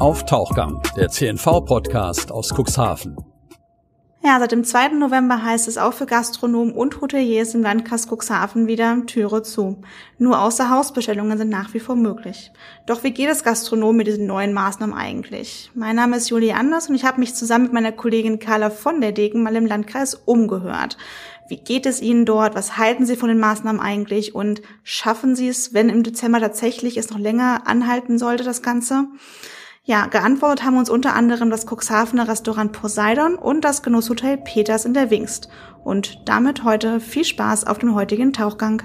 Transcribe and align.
auf 0.00 0.24
Tauchgang, 0.24 0.80
der 0.96 1.10
CNV-Podcast 1.10 2.32
aus 2.32 2.54
Cuxhaven. 2.54 3.18
Ja, 4.24 4.38
seit 4.38 4.52
dem 4.52 4.64
2. 4.64 4.88
November 4.94 5.44
heißt 5.44 5.68
es 5.68 5.76
auch 5.76 5.92
für 5.92 6.06
Gastronomen 6.06 6.72
und 6.72 7.02
Hoteliers 7.02 7.54
im 7.54 7.62
Landkreis 7.62 8.06
Cuxhaven 8.06 8.66
wieder 8.66 9.04
Türe 9.04 9.42
zu. 9.42 9.82
Nur 10.16 10.40
Außerhausbestellungen 10.40 11.36
sind 11.36 11.50
nach 11.50 11.74
wie 11.74 11.80
vor 11.80 11.96
möglich. 11.96 12.50
Doch 12.86 13.04
wie 13.04 13.10
geht 13.10 13.28
es 13.28 13.44
Gastronomen 13.44 13.98
mit 13.98 14.06
diesen 14.06 14.26
neuen 14.26 14.54
Maßnahmen 14.54 14.96
eigentlich? 14.96 15.70
Mein 15.74 15.96
Name 15.96 16.16
ist 16.16 16.30
Julie 16.30 16.54
Anders 16.54 16.88
und 16.88 16.94
ich 16.94 17.04
habe 17.04 17.20
mich 17.20 17.34
zusammen 17.34 17.64
mit 17.64 17.74
meiner 17.74 17.92
Kollegin 17.92 18.38
Carla 18.38 18.70
von 18.70 19.02
der 19.02 19.12
Degen 19.12 19.42
mal 19.42 19.54
im 19.54 19.66
Landkreis 19.66 20.14
umgehört. 20.14 20.96
Wie 21.48 21.58
geht 21.58 21.84
es 21.84 22.00
Ihnen 22.00 22.24
dort? 22.24 22.54
Was 22.54 22.78
halten 22.78 23.04
Sie 23.04 23.16
von 23.16 23.28
den 23.28 23.40
Maßnahmen 23.40 23.82
eigentlich? 23.82 24.34
Und 24.34 24.62
schaffen 24.82 25.36
Sie 25.36 25.48
es, 25.48 25.74
wenn 25.74 25.90
im 25.90 26.04
Dezember 26.04 26.40
tatsächlich 26.40 26.96
es 26.96 27.10
noch 27.10 27.18
länger 27.18 27.66
anhalten 27.66 28.18
sollte, 28.18 28.44
das 28.44 28.62
Ganze? 28.62 29.06
Ja, 29.84 30.06
geantwortet 30.06 30.64
haben 30.64 30.76
uns 30.76 30.90
unter 30.90 31.14
anderem 31.14 31.50
das 31.50 31.66
Cuxhavener 31.66 32.28
Restaurant 32.28 32.72
Poseidon 32.72 33.34
und 33.34 33.64
das 33.64 33.82
Genusshotel 33.82 34.36
Peters 34.36 34.84
in 34.84 34.92
der 34.92 35.10
Wingst. 35.10 35.48
Und 35.84 36.28
damit 36.28 36.64
heute 36.64 37.00
viel 37.00 37.24
Spaß 37.24 37.66
auf 37.66 37.78
dem 37.78 37.94
heutigen 37.94 38.34
Tauchgang. 38.34 38.82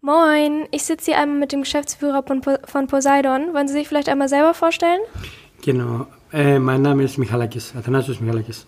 Moin, 0.00 0.66
ich 0.70 0.84
sitze 0.84 1.10
hier 1.10 1.20
einmal 1.20 1.38
mit 1.38 1.52
dem 1.52 1.62
Geschäftsführer 1.62 2.24
von 2.64 2.86
Poseidon. 2.86 3.52
Wollen 3.52 3.68
Sie 3.68 3.74
sich 3.74 3.88
vielleicht 3.88 4.08
einmal 4.08 4.28
selber 4.28 4.54
vorstellen? 4.54 5.00
Genau, 5.62 6.06
äh, 6.32 6.58
mein 6.58 6.80
Name 6.80 7.02
ist 7.02 7.18
Michalakis, 7.18 7.74
Athanasius 7.76 8.20
Michalakis. 8.20 8.66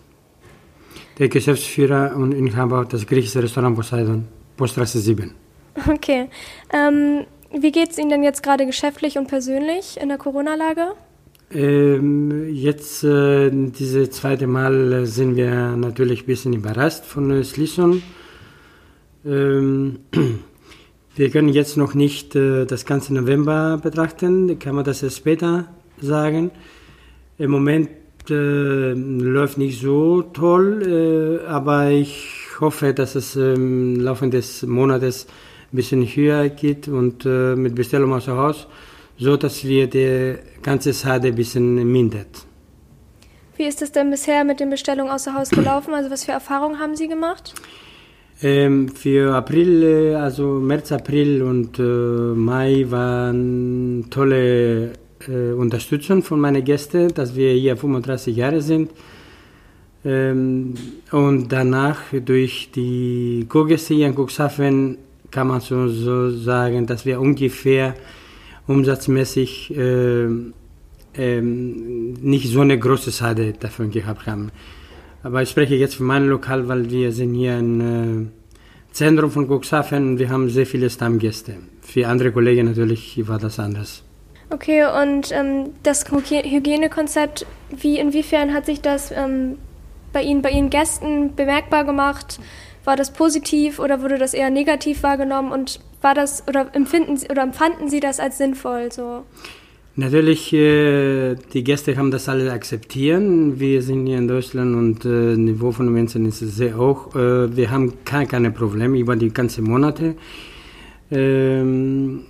Der 1.17 1.29
Geschäftsführer 1.29 2.15
und 2.15 2.33
Inhaber 2.33 2.85
des 2.85 3.07
griechischen 3.07 3.41
Restaurant 3.41 3.75
Poseidon, 3.75 4.27
Poststraße 4.57 4.99
7. 4.99 5.33
Okay, 5.87 6.29
ähm, 6.73 7.25
wie 7.51 7.71
geht 7.71 7.91
es 7.91 7.97
Ihnen 7.97 8.09
denn 8.09 8.23
jetzt 8.23 8.43
gerade 8.43 8.65
geschäftlich 8.65 9.17
und 9.17 9.27
persönlich 9.27 9.99
in 10.01 10.09
der 10.09 10.17
Corona-Lage? 10.17 10.93
Ähm, 11.51 12.53
jetzt, 12.53 13.03
äh, 13.03 13.49
diese 13.51 14.09
zweite 14.11 14.45
Mal, 14.45 14.93
äh, 14.93 15.05
sind 15.05 15.35
wir 15.35 15.75
natürlich 15.75 16.23
ein 16.23 16.25
bisschen 16.27 16.53
überrascht 16.53 17.03
von 17.05 17.29
der 17.29 17.43
Schließung. 17.43 18.03
Ähm, 19.25 19.99
wir 21.15 21.29
können 21.31 21.49
jetzt 21.49 21.75
noch 21.75 21.95
nicht 21.95 22.35
äh, 22.35 22.65
das 22.65 22.85
ganze 22.85 23.15
November 23.15 23.79
betrachten, 23.81 24.59
kann 24.59 24.75
man 24.75 24.85
das 24.85 25.01
erst 25.01 25.17
später 25.17 25.65
sagen. 25.99 26.51
Im 27.39 27.49
Moment 27.49 27.89
äh, 28.29 28.93
läuft 28.93 29.57
nicht 29.57 29.81
so 29.81 30.21
toll, 30.21 31.41
äh, 31.43 31.47
aber 31.47 31.89
ich 31.89 32.27
hoffe, 32.59 32.93
dass 32.93 33.15
es 33.15 33.35
im 33.35 33.99
Laufe 33.99 34.27
des 34.27 34.63
Monats 34.63 35.25
ein 35.71 35.75
bisschen 35.75 36.03
höher 36.03 36.49
geht 36.49 36.87
und 36.87 37.25
äh, 37.25 37.55
mit 37.55 37.75
Bestellung 37.75 38.13
außer 38.13 38.35
Haus, 38.35 38.67
so 39.17 39.37
dass 39.37 39.63
wir 39.63 39.87
die 39.87 40.35
ganze 40.61 40.93
Sache 40.93 41.27
ein 41.27 41.35
bisschen 41.35 41.91
mindert. 41.91 42.45
Wie 43.55 43.65
ist 43.65 43.81
es 43.81 43.91
denn 43.91 44.09
bisher 44.09 44.43
mit 44.45 44.59
den 44.61 44.69
Bestellungen 44.69 45.11
außer 45.11 45.33
Haus 45.33 45.49
gelaufen? 45.49 45.93
Also 45.93 46.09
was 46.09 46.23
für 46.23 46.31
Erfahrungen 46.31 46.79
haben 46.79 46.95
Sie 46.95 47.07
gemacht? 47.07 47.53
Ähm, 48.41 48.87
für 48.87 49.35
April, 49.35 49.83
äh, 49.83 50.15
also 50.15 50.45
März, 50.61 50.93
April 50.93 51.43
und 51.43 51.77
äh, 51.77 51.81
Mai 51.81 52.85
waren 52.87 54.05
tolle 54.09 54.93
äh, 55.27 55.51
Unterstützung 55.51 56.23
von 56.23 56.39
meinen 56.39 56.63
Gästen, 56.63 57.13
dass 57.13 57.35
wir 57.35 57.51
hier 57.51 57.75
35 57.75 58.33
Jahre 58.33 58.61
sind. 58.61 58.91
Ähm, 60.05 60.73
und 61.11 61.51
danach 61.51 61.99
durch 62.13 62.71
die 62.73 63.45
Kurgäste 63.49 63.93
hier 63.93 64.07
in 64.07 64.15
Cuxhaven 64.15 64.97
kann 65.31 65.47
man 65.47 65.61
so, 65.61 65.87
so 65.87 66.29
sagen, 66.29 66.85
dass 66.85 67.05
wir 67.05 67.19
ungefähr 67.19 67.95
umsatzmäßig 68.67 69.75
äh, 69.75 70.25
äh, 71.13 71.41
nicht 71.41 72.49
so 72.49 72.61
eine 72.61 72.77
große 72.77 73.11
Seite 73.11 73.53
davon 73.53 73.91
gehabt 73.91 74.27
haben. 74.27 74.51
Aber 75.23 75.41
ich 75.41 75.49
spreche 75.49 75.75
jetzt 75.75 75.95
von 75.95 76.05
meinem 76.05 76.29
Lokal, 76.29 76.67
weil 76.67 76.89
wir 76.89 77.11
sind 77.11 77.33
hier 77.33 77.57
im 77.57 77.81
äh, 77.81 78.25
Zentrum 78.91 79.31
von 79.31 79.47
Cuxhaven 79.47 80.11
und 80.11 80.19
wir 80.19 80.29
haben 80.29 80.49
sehr 80.49 80.65
viele 80.65 80.89
Stammgäste. 80.89 81.55
Für 81.81 82.07
andere 82.07 82.31
Kollegen 82.31 82.67
natürlich 82.67 83.27
war 83.27 83.39
das 83.39 83.59
anders. 83.59 84.03
Okay, 84.51 84.83
und 84.83 85.31
ähm, 85.31 85.71
das 85.83 86.05
Hygienekonzept, 86.09 87.45
wie 87.69 87.99
inwiefern 87.99 88.53
hat 88.53 88.65
sich 88.65 88.81
das 88.81 89.11
ähm, 89.11 89.57
bei 90.11 90.23
Ihnen, 90.23 90.41
bei 90.41 90.51
Ihren 90.51 90.69
Gästen 90.71 91.35
bemerkbar 91.35 91.85
gemacht? 91.85 92.39
War 92.85 92.95
das 92.95 93.11
positiv 93.11 93.79
oder 93.79 94.01
wurde 94.01 94.17
das 94.17 94.33
eher 94.33 94.49
negativ 94.49 95.03
wahrgenommen 95.03 95.51
und 95.51 95.79
war 96.01 96.13
das 96.13 96.43
oder 96.47 96.73
empfinden 96.73 97.17
Sie 97.17 97.27
oder 97.29 97.43
empfanden 97.43 97.89
Sie 97.89 97.99
das 97.99 98.19
als 98.19 98.37
sinnvoll 98.37 98.91
so? 98.91 99.23
Natürlich, 99.99 100.53
äh, 100.53 101.35
die 101.53 101.63
Gäste 101.63 101.97
haben 101.97 102.09
das 102.09 102.29
alle 102.29 102.53
akzeptieren. 102.53 103.59
Wir 103.59 103.81
sind 103.81 104.07
hier 104.07 104.17
in 104.17 104.29
Deutschland 104.29 104.73
und 104.73 105.03
äh, 105.03 105.35
Niveau 105.35 105.71
von 105.71 105.91
Menschen 105.91 106.25
ist 106.25 106.39
sehr 106.39 106.77
hoch. 106.77 107.13
Äh, 107.15 107.53
wir 107.53 107.69
haben 107.69 107.93
keine, 108.05 108.25
keine 108.25 108.51
Probleme 108.51 108.97
über 108.97 109.17
die 109.17 109.29
ganzen 109.29 109.65
Monate. 109.65 110.15
Ähm, 111.11 112.21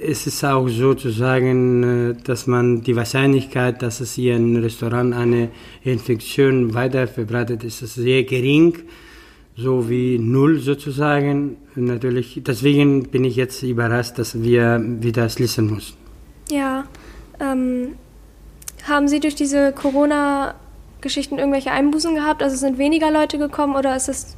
es 0.00 0.26
ist 0.28 0.44
auch 0.44 0.68
so 0.68 0.94
zu 0.94 1.10
sagen, 1.10 2.16
dass 2.24 2.46
man 2.46 2.82
die 2.82 2.94
Wahrscheinlichkeit, 2.94 3.82
dass 3.82 4.00
es 4.00 4.14
hier 4.14 4.36
im 4.36 4.54
Restaurant 4.56 5.14
eine 5.14 5.48
Infektion 5.82 6.74
weiter 6.74 7.08
verbreitet 7.08 7.64
ist, 7.64 7.82
ist 7.82 7.94
sehr 7.94 8.22
gering 8.24 8.74
so 9.56 9.88
wie 9.88 10.18
null 10.18 10.58
sozusagen. 10.58 11.56
Natürlich, 11.74 12.40
deswegen 12.44 13.04
bin 13.04 13.24
ich 13.24 13.36
jetzt 13.36 13.62
überrascht, 13.62 14.18
dass 14.18 14.42
wir 14.42 14.80
wieder 15.00 15.28
schließen 15.28 15.70
müssen. 15.70 15.96
Ja, 16.50 16.84
ähm, 17.40 17.94
haben 18.86 19.08
Sie 19.08 19.20
durch 19.20 19.34
diese 19.34 19.72
Corona-Geschichten 19.72 21.38
irgendwelche 21.38 21.70
Einbußen 21.70 22.14
gehabt? 22.14 22.42
Also 22.42 22.56
sind 22.56 22.78
weniger 22.78 23.10
Leute 23.10 23.38
gekommen 23.38 23.76
oder 23.76 23.96
ist 23.96 24.08
es 24.08 24.36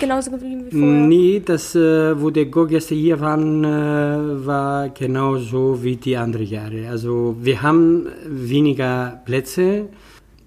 genauso 0.00 0.30
geblieben 0.30 0.64
wie 0.66 0.70
vorher? 0.70 1.06
Nee, 1.06 1.42
das, 1.44 1.74
äh, 1.74 2.20
wo 2.20 2.30
die 2.30 2.50
Go-Gäste 2.50 2.94
hier 2.94 3.20
waren, 3.20 3.64
äh, 3.64 4.46
war 4.46 4.88
genauso 4.88 5.82
wie 5.82 5.96
die 5.96 6.16
anderen 6.16 6.46
Jahre. 6.46 6.88
Also 6.88 7.36
wir 7.40 7.62
haben 7.62 8.08
weniger 8.26 9.20
Plätze 9.24 9.86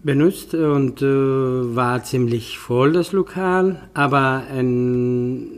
benutzt 0.07 0.53
und 0.55 1.01
äh, 1.01 1.75
war 1.75 2.01
ziemlich 2.01 2.57
voll 2.57 2.93
das 2.93 3.11
Lokal, 3.11 3.89
aber 3.93 4.43
ein 4.49 5.49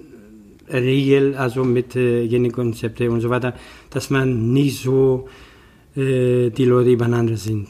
Regel, 0.67 1.35
also 1.35 1.63
mit 1.63 1.95
äh, 1.95 2.23
Hygienekonzepte 2.23 3.11
und 3.11 3.21
so 3.21 3.29
weiter, 3.29 3.53
dass 3.91 4.09
man 4.09 4.51
nicht 4.51 4.81
so 4.81 5.29
äh, 5.95 6.49
die 6.49 6.65
Leute 6.65 6.89
übereinander 6.89 7.37
sind. 7.37 7.67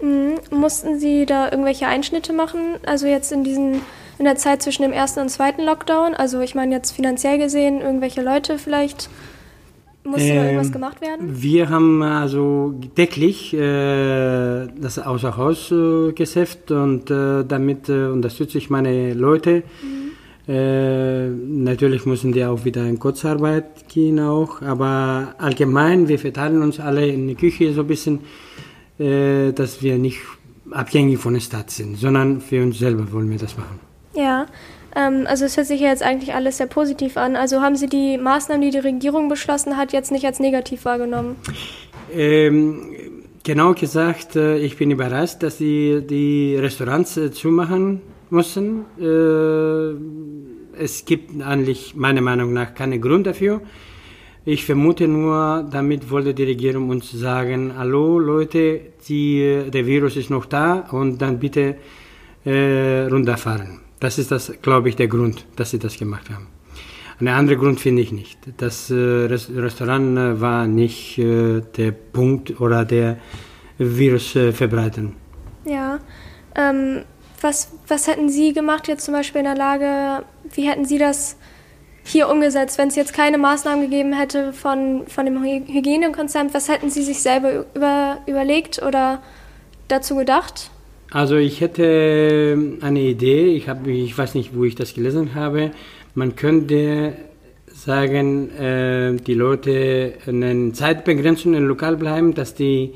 Mhm. 0.00 0.38
Mussten 0.52 1.00
Sie 1.00 1.26
da 1.26 1.50
irgendwelche 1.50 1.88
Einschnitte 1.88 2.32
machen? 2.32 2.76
Also 2.86 3.08
jetzt 3.08 3.32
in 3.32 3.42
diesen 3.42 3.82
in 4.18 4.26
der 4.26 4.36
Zeit 4.36 4.62
zwischen 4.62 4.82
dem 4.82 4.92
ersten 4.92 5.20
und 5.20 5.28
zweiten 5.28 5.62
Lockdown? 5.62 6.14
Also 6.14 6.40
ich 6.40 6.54
meine 6.54 6.72
jetzt 6.74 6.92
finanziell 6.92 7.38
gesehen, 7.38 7.80
irgendwelche 7.80 8.22
Leute 8.22 8.58
vielleicht 8.58 9.10
muss 10.10 10.22
ähm, 10.22 10.36
da 10.36 10.44
irgendwas 10.44 10.72
gemacht 10.72 11.00
werden? 11.00 11.42
Wir 11.42 11.68
haben 11.70 12.02
also 12.02 12.74
täglich 12.94 13.54
äh, 13.54 14.66
das 14.78 14.98
Außerhausgeschäft 14.98 16.70
und 16.70 17.10
äh, 17.10 17.44
damit 17.44 17.88
äh, 17.88 18.06
unterstütze 18.06 18.58
ich 18.58 18.70
meine 18.70 19.14
Leute. 19.14 19.62
Mhm. 19.82 20.00
Äh, 20.48 21.28
natürlich 21.28 22.06
müssen 22.06 22.32
die 22.32 22.44
auch 22.44 22.64
wieder 22.64 22.84
in 22.84 22.98
Kurzarbeit 22.98 23.88
gehen 23.88 24.18
auch, 24.18 24.62
aber 24.62 25.34
allgemein, 25.38 26.08
wir 26.08 26.18
verteilen 26.18 26.62
uns 26.62 26.80
alle 26.80 27.06
in 27.06 27.28
die 27.28 27.36
Küche 27.36 27.72
so 27.72 27.82
ein 27.82 27.86
bisschen, 27.86 28.20
äh, 28.98 29.52
dass 29.52 29.82
wir 29.82 29.98
nicht 29.98 30.20
abhängig 30.70 31.18
von 31.18 31.34
der 31.34 31.40
Stadt 31.40 31.70
sind, 31.70 31.98
sondern 31.98 32.40
für 32.40 32.62
uns 32.62 32.78
selber 32.78 33.12
wollen 33.12 33.30
wir 33.30 33.38
das 33.38 33.56
machen. 33.56 33.78
Ja, 34.14 34.46
ähm, 35.00 35.26
also 35.26 35.44
es 35.44 35.56
hört 35.56 35.66
sich 35.66 35.80
ja 35.80 35.88
jetzt 35.88 36.02
eigentlich 36.02 36.34
alles 36.34 36.58
sehr 36.58 36.66
positiv 36.66 37.16
an. 37.16 37.36
Also 37.36 37.60
haben 37.60 37.76
Sie 37.76 37.88
die 37.88 38.18
Maßnahmen, 38.18 38.62
die 38.62 38.70
die 38.70 38.78
Regierung 38.78 39.28
beschlossen 39.28 39.76
hat, 39.76 39.92
jetzt 39.92 40.10
nicht 40.10 40.24
als 40.24 40.40
negativ 40.40 40.84
wahrgenommen? 40.84 41.36
Ähm, 42.12 42.92
genau 43.42 43.74
gesagt, 43.74 44.36
äh, 44.36 44.58
ich 44.58 44.76
bin 44.76 44.90
überrascht, 44.90 45.42
dass 45.42 45.58
sie 45.58 46.02
die 46.08 46.56
Restaurants 46.56 47.16
äh, 47.16 47.30
zumachen 47.30 48.00
müssen. 48.30 48.84
Äh, 48.98 50.82
es 50.82 51.04
gibt 51.04 51.42
eigentlich 51.42 51.94
meiner 51.94 52.20
Meinung 52.20 52.52
nach 52.52 52.74
keinen 52.74 53.00
Grund 53.00 53.26
dafür. 53.26 53.60
Ich 54.44 54.64
vermute 54.64 55.06
nur, 55.06 55.68
damit 55.70 56.10
wollte 56.10 56.32
die 56.32 56.44
Regierung 56.44 56.88
uns 56.88 57.12
sagen, 57.12 57.74
hallo 57.76 58.18
Leute, 58.18 58.80
die, 59.06 59.64
der 59.70 59.84
Virus 59.86 60.16
ist 60.16 60.30
noch 60.30 60.46
da 60.46 60.88
und 60.92 61.20
dann 61.20 61.38
bitte 61.38 61.76
äh, 62.44 63.06
runterfahren. 63.10 63.89
Das 64.00 64.18
ist 64.18 64.30
das, 64.30 64.52
glaube 64.62 64.88
ich, 64.88 64.96
der 64.96 65.08
Grund, 65.08 65.46
dass 65.56 65.70
sie 65.70 65.78
das 65.78 65.98
gemacht 65.98 66.30
haben. 66.30 66.48
Einen 67.20 67.28
anderen 67.28 67.60
Grund 67.60 67.80
finde 67.80 68.00
ich 68.00 68.12
nicht. 68.12 68.38
Das 68.56 68.90
äh, 68.90 68.94
Restaurant 68.94 70.16
äh, 70.16 70.40
war 70.40 70.66
nicht 70.66 71.18
äh, 71.18 71.60
der 71.76 71.92
Punkt 71.92 72.60
oder 72.60 72.86
der 72.86 73.18
Virus 73.76 74.30
verbreiten. 74.52 75.16
Ja. 75.64 75.98
Ähm, 76.54 77.02
was, 77.40 77.72
was 77.88 78.06
hätten 78.06 78.28
Sie 78.28 78.52
gemacht 78.52 78.88
jetzt 78.88 79.04
zum 79.04 79.14
Beispiel 79.14 79.40
in 79.40 79.46
der 79.46 79.56
Lage, 79.56 80.24
wie 80.52 80.68
hätten 80.68 80.84
Sie 80.84 80.98
das 80.98 81.36
hier 82.04 82.28
umgesetzt, 82.28 82.76
wenn 82.78 82.88
es 82.88 82.96
jetzt 82.96 83.12
keine 83.14 83.38
Maßnahmen 83.38 83.82
gegeben 83.82 84.12
hätte 84.12 84.52
von, 84.52 85.06
von 85.06 85.24
dem 85.24 85.42
Hygienekonzept? 85.42 86.52
Was 86.52 86.68
hätten 86.68 86.90
Sie 86.90 87.02
sich 87.02 87.22
selber 87.22 87.64
über, 87.74 88.18
überlegt 88.26 88.82
oder 88.82 89.22
dazu 89.88 90.16
gedacht? 90.16 90.70
Also 91.12 91.36
ich 91.36 91.60
hätte 91.60 92.56
eine 92.80 93.00
Idee, 93.00 93.46
ich, 93.48 93.68
hab, 93.68 93.84
ich 93.86 94.16
weiß 94.16 94.34
nicht, 94.36 94.54
wo 94.54 94.64
ich 94.64 94.76
das 94.76 94.94
gelesen 94.94 95.34
habe. 95.34 95.72
Man 96.14 96.36
könnte 96.36 97.14
sagen, 97.66 98.50
äh, 98.50 99.16
die 99.16 99.34
Leute 99.34 100.14
eine 100.26 100.72
Zeitbegrenzung 100.72 101.54
im 101.54 101.66
Lokal 101.66 101.96
bleiben, 101.96 102.34
dass 102.34 102.54
die 102.54 102.92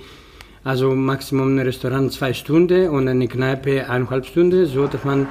also 0.63 0.95
Maximum 0.95 1.57
ein 1.57 1.67
Restaurant 1.67 2.13
zwei 2.13 2.33
Stunden 2.33 2.89
und 2.89 3.09
eine 3.09 3.27
Kneipe 3.27 3.91
eineinhalb 3.91 4.27
Stunden, 4.27 4.65
so 4.67 4.87
dass 4.87 5.05
man 5.05 5.27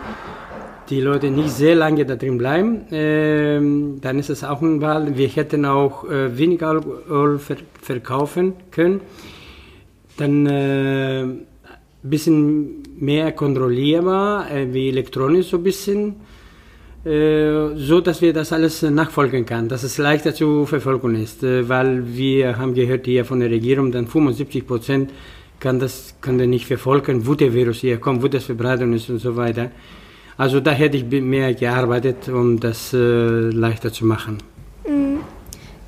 die 0.90 1.00
Leute 1.00 1.32
nicht 1.32 1.52
sehr 1.52 1.76
lange 1.76 2.06
da 2.06 2.18
drin 2.18 2.38
bleiben. 2.38 2.82
Ähm, 2.92 4.00
dann 4.02 4.20
ist 4.20 4.30
es 4.30 4.44
auch 4.44 4.62
ein 4.62 4.82
Wahl. 4.82 5.16
Wir 5.18 5.30
hätten 5.30 5.66
auch 5.66 6.04
äh, 6.10 6.38
weniger 6.38 6.68
Alkohol 6.68 7.40
ver 7.40 7.56
verkaufen 7.82 8.54
können. 8.72 9.00
Dann 10.18 10.46
äh, 10.46 11.26
bisschen 12.10 12.84
mehr 13.00 13.32
kontrollierbar, 13.32 14.52
äh, 14.52 14.74
wie 14.74 14.90
elektronisch 14.90 15.48
so 15.48 15.58
ein 15.58 15.64
bisschen. 15.64 16.16
Äh, 17.06 17.76
so 17.76 18.00
dass 18.00 18.22
wir 18.22 18.32
das 18.32 18.54
alles 18.54 18.82
nachfolgen 18.82 19.46
können, 19.46 19.68
dass 19.68 19.84
es 19.84 19.98
leichter 19.98 20.34
zu 20.34 20.66
verfolgen 20.66 21.16
ist, 21.16 21.44
äh, 21.44 21.68
weil 21.68 22.16
wir 22.16 22.58
haben 22.58 22.74
gehört 22.74 23.06
hier 23.06 23.26
von 23.26 23.42
der 23.42 23.50
Regierung, 23.50 23.92
dann 23.92 24.08
75 24.08 24.66
Prozent 24.66 25.12
kann 25.60 25.80
das 25.80 26.16
kann 26.22 26.38
der 26.38 26.48
nicht 26.48 26.66
verfolgen, 26.66 27.28
wo 27.28 27.36
der 27.36 27.54
Virus 27.54 27.80
hier 27.80 27.98
kommt, 27.98 28.24
wo 28.24 28.30
das 28.30 28.46
Verbreitung 28.46 28.94
ist 28.94 29.10
und 29.10 29.20
so 29.20 29.36
weiter. 29.36 29.72
Also 30.38 30.62
da 30.62 30.72
hätte 30.72 30.98
ich 30.98 31.06
mehr 31.06 31.54
gearbeitet, 31.54 32.28
um 32.28 32.60
das 32.60 32.92
leichter 32.92 33.94
zu 33.94 34.04
machen. 34.06 34.40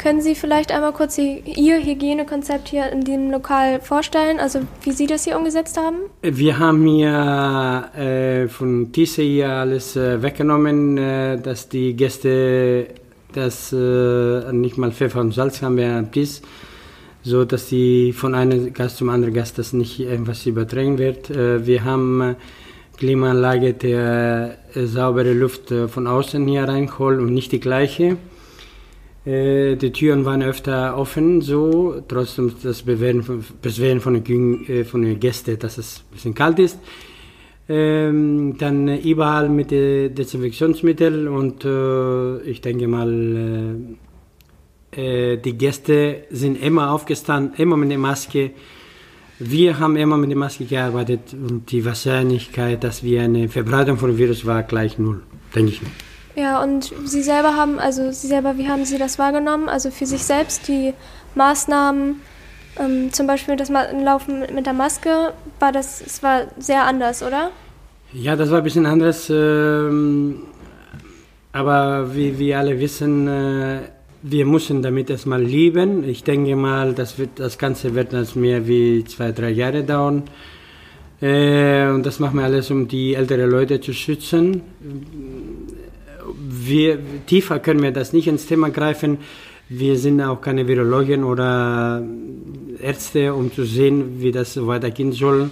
Können 0.05 0.21
Sie 0.21 0.35
vielleicht 0.35 0.71
einmal 0.71 0.91
kurz 0.93 1.17
Ihr 1.17 1.83
Hygienekonzept 1.83 2.67
hier 2.67 2.91
in 2.91 3.03
dem 3.03 3.31
Lokal 3.31 3.81
vorstellen, 3.81 4.39
also 4.39 4.59
wie 4.83 4.91
Sie 4.91 5.07
das 5.07 5.23
hier 5.23 5.35
umgesetzt 5.35 5.79
haben? 5.79 5.95
Wir 6.21 6.59
haben 6.59 6.85
hier 6.85 7.89
äh, 7.97 8.47
von 8.47 8.91
Tisse 8.91 9.23
hier 9.23 9.49
alles 9.49 9.95
äh, 9.95 10.21
weggenommen, 10.21 10.99
äh, 10.99 11.41
dass 11.41 11.69
die 11.69 11.95
Gäste 11.95 12.85
das 13.33 13.73
äh, 13.73 14.53
nicht 14.53 14.77
mal 14.77 14.91
Pfeffer 14.91 15.21
und 15.21 15.33
Salz 15.33 15.63
haben 15.63 15.77
wir 15.77 15.87
am 15.87 16.11
Tisch, 16.11 16.39
so 17.23 17.43
dass 17.43 17.69
die 17.69 18.13
von 18.13 18.35
einem 18.35 18.73
Gast 18.73 18.97
zum 18.97 19.09
anderen 19.09 19.33
Gast 19.33 19.57
das 19.57 19.73
nicht 19.73 19.99
irgendwas 19.99 20.45
übertragen 20.45 20.99
wird. 20.99 21.31
Äh, 21.31 21.65
wir 21.65 21.83
haben 21.83 22.21
äh, 22.21 22.35
Klimaanlage, 22.97 23.73
der 23.73 24.57
saubere 24.75 25.33
Luft 25.33 25.73
von 25.87 26.05
außen 26.05 26.47
hier 26.47 26.65
reinholt 26.65 27.19
und 27.19 27.33
nicht 27.33 27.51
die 27.51 27.59
gleiche. 27.59 28.17
Äh, 29.25 29.75
die 29.75 29.92
Türen 29.92 30.24
waren 30.24 30.44
öfter 30.44 30.98
offen, 30.98 31.42
so, 31.42 32.01
trotzdem 32.07 32.54
das 32.62 32.83
Beschwerden 32.83 33.24
von, 33.24 33.44
Beschwerden 33.62 34.00
von, 34.00 34.24
den, 34.24 34.68
äh, 34.68 34.83
von 34.83 35.01
den 35.01 35.19
Gästen, 35.19 35.57
dass 35.57 35.77
es 35.77 36.00
ein 36.00 36.13
bisschen 36.13 36.33
kalt 36.36 36.60
ist. 36.60 36.80
Ähm, 37.68 38.56
dann 38.60 38.88
äh, 38.88 38.98
überall 38.98 39.50
mit 39.50 39.72
äh, 39.72 40.10
Desinfektionsmittel 40.10 41.27
und 41.27 41.66
äh, 41.66 42.42
ich 42.44 42.62
denke 42.62 42.88
mal, 42.88 43.98
äh, 44.92 45.38
die 45.38 45.57
Gäste 45.57 46.25
sind 46.30 46.62
immer 46.62 46.92
aufgestanden, 46.92 47.56
immer 47.57 47.75
mit 47.75 47.89
der 47.89 47.98
Maske. 47.98 48.51
Wir 49.39 49.80
haben 49.80 49.95
immer 49.95 50.18
mit 50.18 50.30
der 50.30 50.38
Maske 50.38 50.66
gearbeitet 50.66 51.33
und 51.33 51.72
die 51.72 51.83
Wahrscheinlichkeit, 51.83 52.83
dass 52.83 53.04
wir 53.04 53.24
eine 53.24 53.50
Verbreitung 53.50 53.98
von 53.98 54.16
Virus 54.16 54.45
war, 54.45 54.62
gleich 54.62 55.00
null, 55.00 55.24
denke 55.56 55.72
ich. 55.72 55.81
Ja, 56.35 56.61
und 56.61 56.93
Sie 57.05 57.23
selber 57.23 57.55
haben, 57.55 57.79
also 57.79 58.11
Sie 58.11 58.27
selber, 58.27 58.57
wie 58.57 58.67
haben 58.67 58.83
Sie 58.83 58.97
das 58.97 59.17
wahrgenommen? 59.17 59.69
Also 59.69 59.89
für 59.89 60.05
sich 60.05 60.23
selbst 60.23 60.67
die 60.67 60.93
Maßnahmen, 61.35 62.21
ähm, 62.77 63.13
zum 63.13 63.25
Beispiel 63.25 63.55
das 63.55 63.69
Laufen 63.69 64.41
mit 64.53 64.65
der 64.65 64.73
Maske, 64.73 65.33
war 65.59 65.71
das, 65.71 66.01
es 66.01 66.21
war 66.23 66.47
sehr 66.57 66.83
anders, 66.83 67.23
oder? 67.23 67.51
Ja, 68.11 68.35
das 68.35 68.51
war 68.51 68.57
ein 68.57 68.63
bisschen 68.65 68.85
anders. 68.85 69.29
Ähm, 69.29 70.41
aber 71.53 72.13
wie 72.13 72.38
wir 72.38 72.59
alle 72.59 72.79
wissen, 72.81 73.27
äh, 73.29 73.79
wir 74.21 74.45
müssen 74.45 74.81
damit 74.81 75.09
erstmal 75.09 75.41
leben. 75.41 76.03
Ich 76.03 76.25
denke 76.25 76.57
mal, 76.57 76.93
das, 76.93 77.17
wird, 77.17 77.39
das 77.39 77.57
Ganze 77.57 77.95
wird 77.95 78.11
das 78.11 78.35
mehr 78.35 78.67
wie 78.67 79.05
zwei, 79.05 79.31
drei 79.31 79.51
Jahre 79.51 79.83
dauern. 79.83 80.23
Äh, 81.21 81.88
und 81.88 82.05
das 82.05 82.19
machen 82.19 82.39
wir 82.39 82.43
alles, 82.43 82.69
um 82.71 82.89
die 82.89 83.15
älteren 83.15 83.49
Leute 83.49 83.79
zu 83.79 83.93
schützen 83.93 84.61
wir, 86.67 87.00
tiefer 87.25 87.59
können 87.59 87.81
wir 87.81 87.91
das 87.91 88.13
nicht 88.13 88.27
ins 88.27 88.45
Thema 88.45 88.69
greifen. 88.69 89.19
Wir 89.69 89.97
sind 89.97 90.21
auch 90.21 90.41
keine 90.41 90.67
Virologen 90.67 91.23
oder 91.23 92.03
Ärzte, 92.81 93.33
um 93.33 93.51
zu 93.51 93.65
sehen, 93.65 94.21
wie 94.21 94.31
das 94.31 94.63
weitergehen 94.65 95.12
soll. 95.12 95.50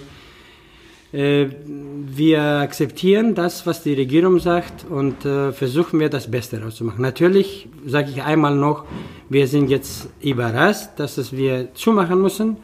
Äh, 1.12 1.46
wir 1.66 2.42
akzeptieren 2.42 3.34
das, 3.34 3.66
was 3.66 3.82
die 3.82 3.94
Regierung 3.94 4.40
sagt 4.40 4.84
und 4.88 5.24
äh, 5.24 5.52
versuchen 5.52 6.00
wir 6.00 6.08
das 6.08 6.30
Beste 6.30 6.58
daraus 6.58 6.74
zu 6.74 6.84
machen. 6.84 7.02
Natürlich 7.02 7.68
sage 7.86 8.10
ich 8.10 8.22
einmal 8.22 8.56
noch, 8.56 8.84
wir 9.28 9.46
sind 9.46 9.70
jetzt 9.70 10.08
überrascht, 10.20 10.90
dass 10.96 11.18
es 11.18 11.32
wir 11.32 11.72
zumachen 11.74 12.20
müssen. 12.20 12.56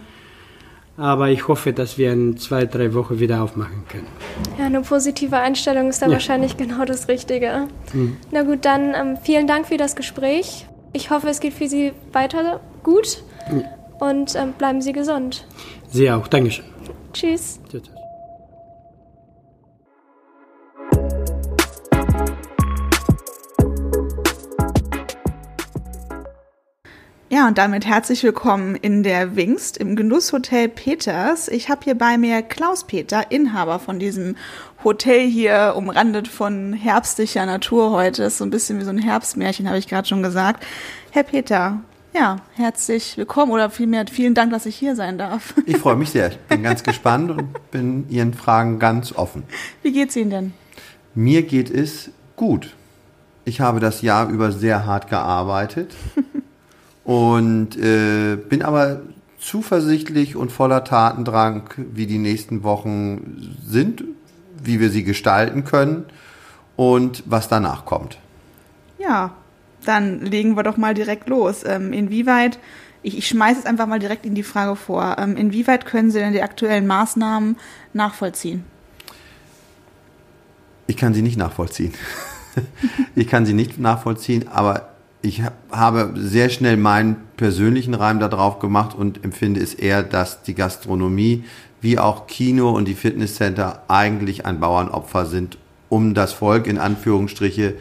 Aber 1.00 1.30
ich 1.30 1.48
hoffe, 1.48 1.72
dass 1.72 1.96
wir 1.96 2.12
in 2.12 2.36
zwei, 2.36 2.66
drei 2.66 2.92
Wochen 2.92 3.18
wieder 3.20 3.42
aufmachen 3.42 3.84
können. 3.88 4.06
Ja, 4.58 4.66
eine 4.66 4.82
positive 4.82 5.38
Einstellung 5.38 5.88
ist 5.88 6.02
da 6.02 6.06
ja. 6.06 6.12
wahrscheinlich 6.12 6.58
genau 6.58 6.84
das 6.84 7.08
Richtige. 7.08 7.68
Mhm. 7.94 8.18
Na 8.30 8.42
gut, 8.42 8.66
dann 8.66 8.92
ähm, 8.94 9.16
vielen 9.22 9.46
Dank 9.46 9.66
für 9.66 9.78
das 9.78 9.96
Gespräch. 9.96 10.66
Ich 10.92 11.10
hoffe, 11.10 11.28
es 11.28 11.40
geht 11.40 11.54
für 11.54 11.68
Sie 11.68 11.92
weiter 12.12 12.60
gut 12.82 13.22
ja. 13.50 13.62
und 14.06 14.34
ähm, 14.34 14.52
bleiben 14.58 14.82
Sie 14.82 14.92
gesund. 14.92 15.46
Sie 15.88 16.10
auch. 16.10 16.28
Dankeschön. 16.28 16.66
Tschüss. 17.14 17.60
Tschüss. 17.70 17.99
Ja, 27.40 27.48
und 27.48 27.56
damit 27.56 27.86
herzlich 27.86 28.22
willkommen 28.22 28.74
in 28.74 29.02
der 29.02 29.34
Wingst 29.34 29.78
im 29.78 29.96
Genusshotel 29.96 30.68
Peters. 30.68 31.48
Ich 31.48 31.70
habe 31.70 31.80
hier 31.84 31.96
bei 31.96 32.18
mir 32.18 32.42
Klaus 32.42 32.84
Peter, 32.84 33.30
Inhaber 33.30 33.78
von 33.78 33.98
diesem 33.98 34.36
Hotel 34.84 35.26
hier, 35.26 35.72
umrandet 35.74 36.28
von 36.28 36.74
herbstlicher 36.74 37.46
Natur 37.46 37.92
heute. 37.92 38.24
Ist 38.24 38.36
so 38.36 38.44
ein 38.44 38.50
bisschen 38.50 38.78
wie 38.78 38.84
so 38.84 38.90
ein 38.90 38.98
Herbstmärchen, 38.98 39.66
habe 39.68 39.78
ich 39.78 39.88
gerade 39.88 40.06
schon 40.06 40.22
gesagt. 40.22 40.66
Herr 41.12 41.22
Peter, 41.22 41.80
ja, 42.12 42.36
herzlich 42.56 43.16
willkommen 43.16 43.52
oder 43.52 43.70
vielmehr 43.70 44.04
vielen 44.06 44.34
Dank, 44.34 44.52
dass 44.52 44.66
ich 44.66 44.76
hier 44.76 44.94
sein 44.94 45.16
darf. 45.16 45.54
Ich 45.64 45.78
freue 45.78 45.96
mich 45.96 46.10
sehr. 46.10 46.28
Ich 46.28 46.38
bin 46.40 46.62
ganz 46.62 46.82
gespannt 46.84 47.30
und 47.30 47.70
bin 47.70 48.04
Ihren 48.10 48.34
Fragen 48.34 48.78
ganz 48.78 49.14
offen. 49.16 49.44
Wie 49.82 49.92
geht's 49.92 50.14
Ihnen 50.14 50.30
denn? 50.30 50.52
Mir 51.14 51.42
geht 51.44 51.70
es 51.70 52.10
gut. 52.36 52.76
Ich 53.46 53.62
habe 53.62 53.80
das 53.80 54.02
Jahr 54.02 54.28
über 54.28 54.52
sehr 54.52 54.84
hart 54.84 55.08
gearbeitet. 55.08 55.94
Und 57.10 57.76
äh, 57.76 58.36
bin 58.36 58.62
aber 58.62 59.00
zuversichtlich 59.40 60.36
und 60.36 60.52
voller 60.52 60.84
Tatendrang, 60.84 61.64
wie 61.76 62.06
die 62.06 62.18
nächsten 62.18 62.62
Wochen 62.62 63.56
sind, 63.66 64.04
wie 64.62 64.78
wir 64.78 64.90
sie 64.90 65.02
gestalten 65.02 65.64
können 65.64 66.04
und 66.76 67.24
was 67.26 67.48
danach 67.48 67.84
kommt. 67.84 68.18
Ja, 68.98 69.34
dann 69.84 70.20
legen 70.20 70.56
wir 70.56 70.62
doch 70.62 70.76
mal 70.76 70.94
direkt 70.94 71.28
los. 71.28 71.64
Ähm, 71.66 71.92
inwieweit, 71.92 72.60
ich, 73.02 73.18
ich 73.18 73.26
schmeiße 73.26 73.58
es 73.58 73.66
einfach 73.66 73.88
mal 73.88 73.98
direkt 73.98 74.24
in 74.24 74.36
die 74.36 74.44
Frage 74.44 74.76
vor, 74.76 75.16
ähm, 75.18 75.36
inwieweit 75.36 75.86
können 75.86 76.12
Sie 76.12 76.20
denn 76.20 76.32
die 76.32 76.42
aktuellen 76.42 76.86
Maßnahmen 76.86 77.56
nachvollziehen? 77.92 78.62
Ich 80.86 80.96
kann 80.96 81.12
sie 81.12 81.22
nicht 81.22 81.36
nachvollziehen. 81.36 81.92
ich 83.16 83.26
kann 83.26 83.46
sie 83.46 83.54
nicht 83.54 83.80
nachvollziehen, 83.80 84.46
aber 84.46 84.89
ich 85.22 85.42
habe 85.70 86.12
sehr 86.16 86.48
schnell 86.48 86.76
meinen 86.76 87.16
persönlichen 87.36 87.94
Reim 87.94 88.20
darauf 88.20 88.58
gemacht 88.58 88.94
und 88.96 89.24
empfinde 89.24 89.60
es 89.60 89.74
eher, 89.74 90.02
dass 90.02 90.42
die 90.42 90.54
Gastronomie 90.54 91.44
wie 91.80 91.98
auch 91.98 92.26
Kino 92.26 92.70
und 92.70 92.86
die 92.86 92.94
Fitnesscenter 92.94 93.82
eigentlich 93.88 94.46
ein 94.46 94.60
Bauernopfer 94.60 95.26
sind, 95.26 95.58
um 95.88 96.14
das 96.14 96.32
Volk 96.32 96.66
in 96.66 96.78
Anführungsstriche 96.78 97.74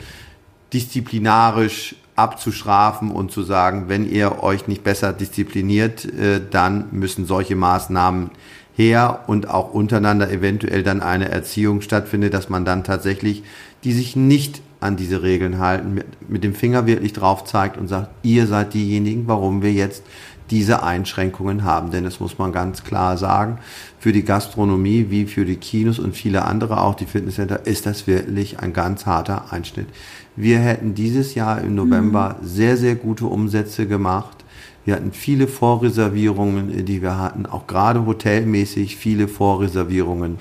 disziplinarisch 0.73 1.95
abzustrafen 2.15 3.11
und 3.11 3.31
zu 3.31 3.43
sagen, 3.43 3.85
wenn 3.87 4.09
ihr 4.09 4.43
euch 4.43 4.67
nicht 4.67 4.83
besser 4.83 5.13
diszipliniert, 5.13 6.05
äh, 6.05 6.41
dann 6.49 6.89
müssen 6.91 7.25
solche 7.25 7.55
Maßnahmen 7.55 8.31
her 8.75 9.23
und 9.27 9.49
auch 9.49 9.73
untereinander 9.73 10.29
eventuell 10.29 10.83
dann 10.83 11.01
eine 11.01 11.29
Erziehung 11.29 11.81
stattfindet, 11.81 12.33
dass 12.33 12.49
man 12.49 12.65
dann 12.65 12.83
tatsächlich 12.83 13.43
die 13.83 13.93
sich 13.93 14.15
nicht 14.15 14.61
an 14.79 14.95
diese 14.95 15.21
Regeln 15.21 15.59
halten, 15.59 15.93
mit, 15.93 16.29
mit 16.29 16.43
dem 16.43 16.53
Finger 16.53 16.85
wirklich 16.85 17.13
drauf 17.13 17.43
zeigt 17.43 17.77
und 17.77 17.87
sagt, 17.87 18.09
ihr 18.23 18.47
seid 18.47 18.73
diejenigen, 18.73 19.27
warum 19.27 19.61
wir 19.61 19.73
jetzt 19.73 20.03
diese 20.49 20.83
Einschränkungen 20.83 21.63
haben. 21.63 21.91
Denn 21.91 22.03
das 22.03 22.19
muss 22.19 22.37
man 22.37 22.51
ganz 22.51 22.83
klar 22.83 23.17
sagen, 23.17 23.59
für 23.99 24.11
die 24.11 24.23
Gastronomie 24.23 25.07
wie 25.09 25.25
für 25.25 25.45
die 25.45 25.57
Kinos 25.57 25.99
und 25.99 26.15
viele 26.15 26.45
andere, 26.45 26.81
auch 26.81 26.95
die 26.95 27.05
Fitnesscenter, 27.05 27.65
ist 27.65 27.85
das 27.85 28.07
wirklich 28.07 28.59
ein 28.59 28.73
ganz 28.73 29.05
harter 29.05 29.51
Einschnitt. 29.51 29.87
Wir 30.35 30.59
hätten 30.59 30.95
dieses 30.95 31.35
Jahr 31.35 31.61
im 31.61 31.75
November 31.75 32.37
mhm. 32.41 32.47
sehr, 32.47 32.77
sehr 32.77 32.95
gute 32.95 33.25
Umsätze 33.25 33.87
gemacht. 33.87 34.37
Wir 34.85 34.95
hatten 34.95 35.11
viele 35.11 35.47
Vorreservierungen, 35.47 36.85
die 36.85 37.01
wir 37.01 37.17
hatten, 37.17 37.45
auch 37.45 37.67
gerade 37.67 38.05
hotelmäßig 38.05 38.95
viele 38.95 39.27
Vorreservierungen. 39.27 40.37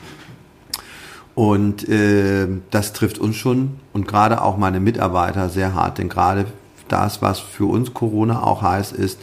Und 1.35 1.88
äh, 1.88 2.49
das 2.71 2.92
trifft 2.95 3.18
uns 3.18 3.37
schon 3.37 3.75
und 3.99 4.07
gerade 4.07 4.43
auch 4.43 4.57
meine 4.57 4.78
Mitarbeiter 4.78 5.49
sehr 5.49 5.75
hart, 5.75 5.99
denn 5.99 6.09
gerade 6.09 6.47
das, 6.87 7.21
was 7.21 7.40
für 7.40 7.67
uns 7.67 7.93
Corona 7.95 8.45
auch 8.45 8.62
heißt, 8.62 8.93
ist, 8.93 9.19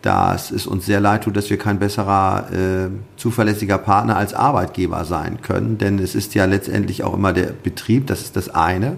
dass 0.00 0.52
es 0.52 0.66
uns 0.66 0.86
sehr 0.86 1.00
leid 1.00 1.24
tut, 1.24 1.36
dass 1.36 1.50
wir 1.50 1.58
kein 1.58 1.80
besserer 1.80 2.46
äh, 2.52 2.88
zuverlässiger 3.16 3.78
Partner 3.78 4.16
als 4.16 4.32
Arbeitgeber 4.32 5.04
sein 5.04 5.42
können. 5.42 5.76
Denn 5.76 5.98
es 5.98 6.14
ist 6.14 6.34
ja 6.34 6.44
letztendlich 6.44 7.02
auch 7.02 7.14
immer 7.14 7.32
der 7.32 7.46
Betrieb, 7.46 8.06
das 8.06 8.20
ist 8.20 8.36
das 8.36 8.48
eine. 8.48 8.96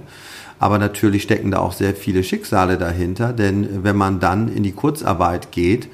Aber 0.59 0.78
natürlich 0.78 1.23
stecken 1.23 1.50
da 1.50 1.59
auch 1.59 1.73
sehr 1.73 1.95
viele 1.95 2.23
Schicksale 2.23 2.76
dahinter, 2.76 3.33
denn 3.33 3.83
wenn 3.83 3.97
man 3.97 4.21
dann 4.21 4.49
in 4.49 4.62
die 4.62 4.73
Kurzarbeit 4.73 5.52
geht 5.52 5.88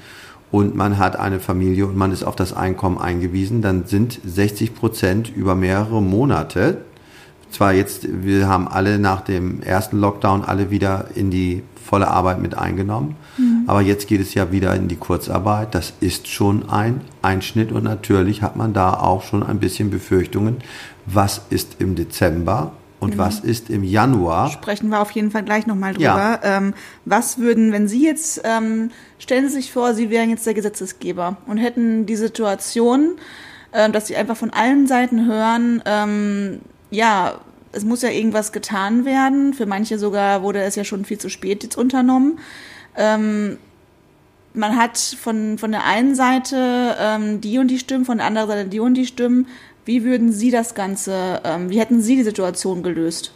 und 0.51 0.75
man 0.75 0.97
hat 0.97 1.15
eine 1.15 1.39
Familie 1.39 1.87
und 1.87 1.95
man 1.95 2.11
ist 2.11 2.23
auf 2.23 2.35
das 2.35 2.53
Einkommen 2.53 2.97
eingewiesen, 2.97 3.61
dann 3.61 3.85
sind 3.85 4.19
60 4.25 4.75
Prozent 4.75 5.33
über 5.33 5.55
mehrere 5.55 6.01
Monate 6.01 6.79
zwar 7.51 7.73
jetzt, 7.73 8.07
wir 8.23 8.47
haben 8.47 8.67
alle 8.67 8.99
nach 8.99 9.21
dem 9.21 9.61
ersten 9.61 9.99
Lockdown 9.99 10.43
alle 10.43 10.71
wieder 10.71 11.05
in 11.15 11.31
die 11.31 11.63
volle 11.83 12.07
Arbeit 12.07 12.41
mit 12.41 12.57
eingenommen, 12.57 13.15
mhm. 13.37 13.63
aber 13.67 13.81
jetzt 13.81 14.07
geht 14.07 14.21
es 14.21 14.33
ja 14.33 14.51
wieder 14.51 14.75
in 14.75 14.87
die 14.87 14.95
Kurzarbeit. 14.95 15.75
Das 15.75 15.93
ist 15.99 16.27
schon 16.27 16.69
ein 16.69 17.01
Einschnitt 17.21 17.71
und 17.71 17.83
natürlich 17.83 18.41
hat 18.41 18.55
man 18.55 18.73
da 18.73 18.93
auch 18.93 19.23
schon 19.23 19.43
ein 19.43 19.59
bisschen 19.59 19.89
Befürchtungen, 19.89 20.57
was 21.05 21.41
ist 21.49 21.77
im 21.79 21.95
Dezember 21.95 22.71
und 23.01 23.11
genau. 23.11 23.23
was 23.23 23.39
ist 23.39 23.69
im 23.69 23.83
Januar? 23.83 24.49
Sprechen 24.51 24.89
wir 24.89 25.01
auf 25.01 25.11
jeden 25.11 25.31
Fall 25.31 25.43
gleich 25.43 25.65
nochmal 25.65 25.93
drüber. 25.93 26.05
Ja. 26.05 26.39
Ähm, 26.43 26.73
was 27.03 27.39
würden, 27.39 27.71
wenn 27.71 27.87
Sie 27.87 28.05
jetzt, 28.05 28.41
ähm, 28.45 28.91
stellen 29.17 29.49
Sie 29.49 29.55
sich 29.55 29.71
vor, 29.73 29.95
Sie 29.95 30.11
wären 30.11 30.29
jetzt 30.29 30.45
der 30.45 30.53
Gesetzesgeber 30.53 31.37
und 31.47 31.57
hätten 31.57 32.05
die 32.05 32.15
Situation, 32.15 33.17
äh, 33.71 33.89
dass 33.89 34.07
Sie 34.07 34.15
einfach 34.15 34.37
von 34.37 34.51
allen 34.51 34.85
Seiten 34.85 35.25
hören, 35.25 35.81
ähm, 35.85 36.59
ja, 36.91 37.39
es 37.71 37.83
muss 37.83 38.01
ja 38.01 38.09
irgendwas 38.09 38.51
getan 38.51 39.05
werden. 39.05 39.53
Für 39.53 39.65
manche 39.65 39.97
sogar 39.97 40.43
wurde 40.43 40.61
es 40.61 40.75
ja 40.75 40.83
schon 40.83 41.05
viel 41.05 41.17
zu 41.17 41.29
spät 41.29 41.63
jetzt 41.63 41.77
unternommen. 41.77 42.39
Ähm, 42.95 43.57
man 44.53 44.75
hat 44.75 44.97
von, 44.97 45.57
von 45.57 45.71
der 45.71 45.85
einen 45.85 46.13
Seite 46.13 46.95
ähm, 46.99 47.41
die 47.41 47.57
und 47.57 47.69
die 47.69 47.79
Stimmen, 47.79 48.05
von 48.05 48.17
der 48.17 48.27
anderen 48.27 48.49
Seite 48.49 48.69
die 48.69 48.79
und 48.79 48.95
die 48.95 49.05
Stimmen. 49.05 49.47
Wie 49.85 50.03
würden 50.03 50.31
Sie 50.31 50.51
das 50.51 50.75
Ganze, 50.75 51.41
ähm, 51.43 51.69
wie 51.69 51.79
hätten 51.79 52.01
Sie 52.01 52.15
die 52.15 52.23
Situation 52.23 52.83
gelöst? 52.83 53.31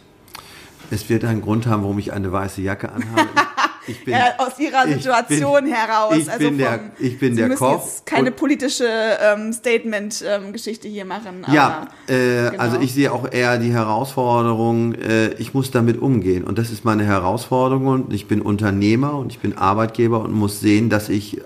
Es 0.90 1.08
wird 1.08 1.24
einen 1.24 1.42
Grund 1.42 1.66
haben, 1.66 1.82
warum 1.82 1.98
ich 1.98 2.12
eine 2.12 2.30
weiße 2.30 2.60
Jacke 2.60 2.92
anhabe. 2.92 3.28
Ich 3.86 4.04
bin, 4.04 4.14
ja, 4.14 4.34
aus 4.38 4.58
ihrer 4.58 4.86
Situation 4.86 5.64
bin, 5.64 5.72
heraus. 5.72 6.16
Ich 6.16 6.30
also 6.30 6.48
bin 6.48 6.58
der, 6.58 6.80
ich 6.98 7.18
bin 7.18 7.34
Sie 7.34 7.42
der 7.42 7.56
Koch. 7.56 7.84
Jetzt 7.84 8.06
keine 8.06 8.30
politische 8.30 8.86
ähm, 8.86 9.52
Statement-Geschichte 9.52 10.88
ähm, 10.88 10.94
hier 10.94 11.04
machen. 11.04 11.44
ja, 11.52 11.88
äh, 12.06 12.50
genau. 12.50 12.62
also 12.62 12.80
ich 12.80 12.94
sehe 12.94 13.12
auch 13.12 13.30
eher 13.30 13.58
die 13.58 13.72
Herausforderung, 13.72 14.94
äh, 14.94 15.28
ich 15.34 15.54
muss 15.54 15.70
damit 15.70 16.00
umgehen. 16.00 16.44
Und 16.44 16.58
das 16.58 16.70
ist 16.70 16.84
meine 16.84 17.04
Herausforderung. 17.04 17.86
Und 17.86 18.12
ich 18.12 18.26
bin 18.28 18.42
Unternehmer 18.42 19.14
und 19.14 19.32
ich 19.32 19.38
bin 19.38 19.56
Arbeitgeber 19.56 20.20
und 20.20 20.32
muss 20.32 20.60
sehen, 20.60 20.90
dass 20.90 21.08
ich 21.08 21.40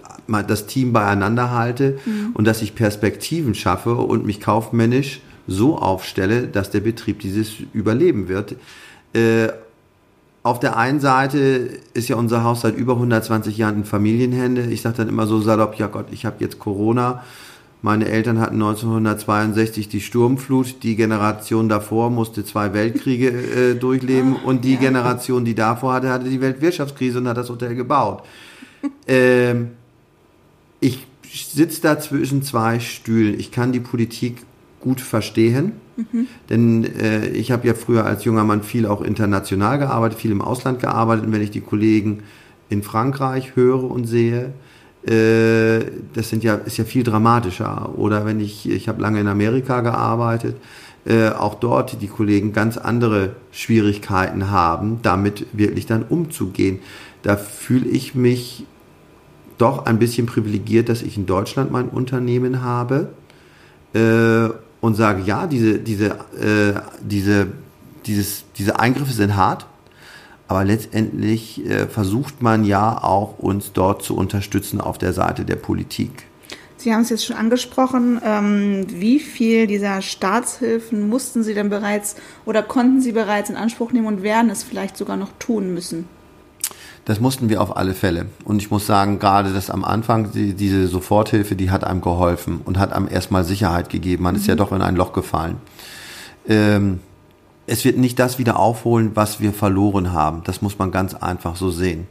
das 0.47 0.67
Team 0.67 0.93
beieinander 0.93 1.51
halte 1.51 1.99
mhm. 2.05 2.31
und 2.35 2.47
dass 2.47 2.63
ich 2.63 2.75
Perspektiven 2.75 3.55
schaffe 3.55 3.95
und 3.95 4.25
mich 4.25 4.41
kaufmännisch 4.41 5.21
so 5.47 5.77
aufstelle, 5.79 6.47
dass 6.47 6.71
der 6.71 6.81
Betrieb 6.81 7.21
dieses 7.21 7.55
überleben 7.73 8.29
wird. 8.29 8.55
Äh, 9.13 9.49
auf 10.43 10.59
der 10.59 10.77
einen 10.77 11.01
Seite 11.01 11.39
ist 11.93 12.09
ja 12.09 12.17
unser 12.17 12.45
Haus 12.45 12.63
seit 12.63 12.77
über 12.77 12.95
120 12.95 13.59
Jahren 13.59 13.77
in 13.77 13.85
Familienhände. 13.85 14.63
Ich 14.63 14.81
sage 14.81 14.97
dann 14.99 15.09
immer 15.09 15.27
so 15.27 15.41
salopp, 15.41 15.75
ja 15.77 15.87
Gott, 15.87 16.07
ich 16.11 16.25
habe 16.25 16.37
jetzt 16.41 16.59
Corona. 16.59 17.23
Meine 17.83 18.09
Eltern 18.09 18.41
hatten 18.41 18.57
1962 18.57 19.89
die 19.89 20.01
Sturmflut. 20.01 20.83
Die 20.83 20.97
Generation 20.97 21.69
davor 21.69 22.11
musste 22.11 22.45
zwei 22.45 22.73
Weltkriege 22.73 23.29
äh, 23.29 23.75
durchleben. 23.75 24.37
Ah, 24.37 24.49
und 24.49 24.65
die 24.65 24.75
ja. 24.75 24.81
Generation, 24.81 25.45
die 25.45 25.55
davor 25.55 25.95
hatte, 25.95 26.11
hatte 26.11 26.29
die 26.29 26.41
Weltwirtschaftskrise 26.41 27.19
und 27.19 27.29
hat 27.29 27.37
das 27.37 27.49
Hotel 27.49 27.75
gebaut. 27.75 28.23
ähm, 29.07 29.71
ich 30.81 31.07
sitze 31.47 31.81
da 31.81 31.99
zwischen 31.99 32.43
zwei 32.43 32.81
Stühlen. 32.81 33.39
Ich 33.39 33.51
kann 33.51 33.73
die 33.73 33.81
Politik 33.81 34.43
gut 34.81 35.01
verstehen. 35.01 35.73
Denn 36.49 36.85
äh, 36.85 37.29
ich 37.29 37.51
habe 37.51 37.67
ja 37.67 37.75
früher 37.75 38.05
als 38.05 38.25
junger 38.25 38.45
Mann 38.45 38.63
viel 38.63 38.87
auch 38.87 39.03
international 39.03 39.79
gearbeitet, 39.79 40.19
viel 40.19 40.31
im 40.31 40.43
Ausland 40.43 40.81
gearbeitet. 40.81 41.27
Und 41.27 41.33
wenn 41.33 41.43
ich 41.43 41.51
die 41.51 41.61
Kollegen 41.61 42.23
in 42.69 42.83
Frankreich 42.83 43.57
höre 43.57 43.85
und 43.85 44.07
sehe, 44.07 44.53
äh, 45.05 45.85
das 46.15 46.29
sind 46.29 46.45
ja, 46.45 46.55
ist 46.55 46.77
ja 46.77 46.85
viel 46.85 47.03
dramatischer. 47.03 47.99
Oder 47.99 48.27
wenn 48.27 48.41
ich, 48.41 48.69
ich 48.69 48.89
habe 48.89 49.01
lange 49.01 49.21
in 49.21 49.29
Amerika 49.29 49.81
gearbeitet, 49.81 50.57
äh, 51.07 51.31
auch 51.31 51.55
dort 51.55 52.03
die 52.03 52.09
Kollegen 52.09 52.53
ganz 52.53 52.77
andere 52.77 53.31
Schwierigkeiten 53.53 54.51
haben, 54.51 55.01
damit 55.03 55.47
wirklich 55.53 55.87
dann 55.87 56.03
umzugehen. 56.03 56.81
Da 57.23 57.37
fühle 57.37 57.89
ich 57.89 58.15
mich 58.15 58.67
doch 59.57 59.87
ein 59.87 59.99
bisschen 59.99 60.27
privilegiert, 60.27 60.89
dass 60.89 61.03
ich 61.03 61.17
in 61.17 61.27
Deutschland 61.27 61.71
mein 61.71 61.89
Unternehmen 61.89 62.63
habe. 62.63 63.09
Äh, 63.95 64.51
und 64.81 64.95
sage, 64.95 65.23
ja, 65.23 65.47
diese, 65.47 65.79
diese, 65.79 66.11
äh, 66.41 66.81
diese, 67.03 67.49
dieses, 68.07 68.45
diese 68.57 68.79
Eingriffe 68.79 69.13
sind 69.13 69.37
hart, 69.37 69.67
aber 70.49 70.65
letztendlich 70.65 71.65
äh, 71.67 71.87
versucht 71.87 72.43
man 72.43 72.65
ja 72.65 73.03
auch 73.03 73.39
uns 73.39 73.73
dort 73.73 74.03
zu 74.03 74.17
unterstützen 74.17 74.81
auf 74.81 74.99
der 74.99 75.13
Seite 75.13 75.45
der 75.45 75.57
Politik. 75.57 76.25
Sie 76.77 76.95
haben 76.95 77.03
es 77.03 77.11
jetzt 77.11 77.27
schon 77.27 77.37
angesprochen. 77.37 78.21
Ähm, 78.25 78.87
wie 78.89 79.21
viel 79.21 79.67
dieser 79.67 80.01
Staatshilfen 80.01 81.11
mussten 81.11 81.43
Sie 81.43 81.53
denn 81.53 81.69
bereits 81.69 82.17
oder 82.47 82.63
konnten 82.63 83.03
Sie 83.03 83.13
bereits 83.13 83.51
in 83.51 83.57
Anspruch 83.57 83.93
nehmen 83.93 84.07
und 84.07 84.23
werden 84.23 84.51
es 84.51 84.63
vielleicht 84.63 84.97
sogar 84.97 85.19
noch 85.19 85.31
tun 85.39 85.75
müssen? 85.75 86.09
Das 87.05 87.19
mussten 87.19 87.49
wir 87.49 87.61
auf 87.61 87.77
alle 87.77 87.95
Fälle. 87.95 88.27
Und 88.45 88.61
ich 88.61 88.71
muss 88.71 88.87
sagen, 88.87 89.19
gerade 89.19 89.53
das 89.53 89.71
am 89.71 89.85
Anfang, 89.85 90.33
die, 90.33 90.55
diese 90.55 90.87
Soforthilfe, 90.87 91.57
die 91.57 91.71
hat 91.71 91.85
einem 91.85 92.01
geholfen 92.01 92.61
und 92.65 92.79
hat 92.79 92.93
einem 92.93 93.09
erstmal 93.09 93.45
Sicherheit 93.45 93.89
gegeben. 93.89 94.25
Man 94.25 94.35
mhm. 94.35 94.41
ist 94.41 94.47
ja 94.47 94.55
mhm. 94.55 94.59
doch 94.59 94.73
in 94.73 94.83
ein 94.83 94.97
Loch 94.97 95.13
gefallen. 95.13 95.57
Ähm, 96.47 97.01
es 97.67 97.85
wird 97.85 97.99
nicht 97.99 98.19
das 98.19 98.39
wieder 98.39 98.59
aufholen, 98.59 99.13
was 99.15 99.41
wir 99.41 99.53
verloren 99.53 100.13
haben. 100.13 100.43
Das 100.45 100.61
muss 100.61 100.79
man 100.79 100.91
ganz 100.91 101.15
einfach 101.15 101.57
so 101.57 101.71
sehen. 101.71 102.07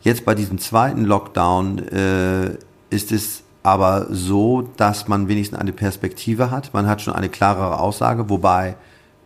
Jetzt 0.00 0.24
bei 0.24 0.34
diesem 0.34 0.58
zweiten 0.58 1.04
Lockdown 1.04 1.78
äh, 1.88 2.56
ist 2.90 3.12
es 3.12 3.42
aber 3.62 4.06
so, 4.10 4.62
dass 4.76 5.08
man 5.08 5.28
wenigstens 5.28 5.58
eine 5.58 5.72
Perspektive 5.72 6.50
hat. 6.50 6.72
Man 6.72 6.86
hat 6.86 7.02
schon 7.02 7.14
eine 7.14 7.28
klarere 7.28 7.80
Aussage, 7.80 8.30
wobei 8.30 8.76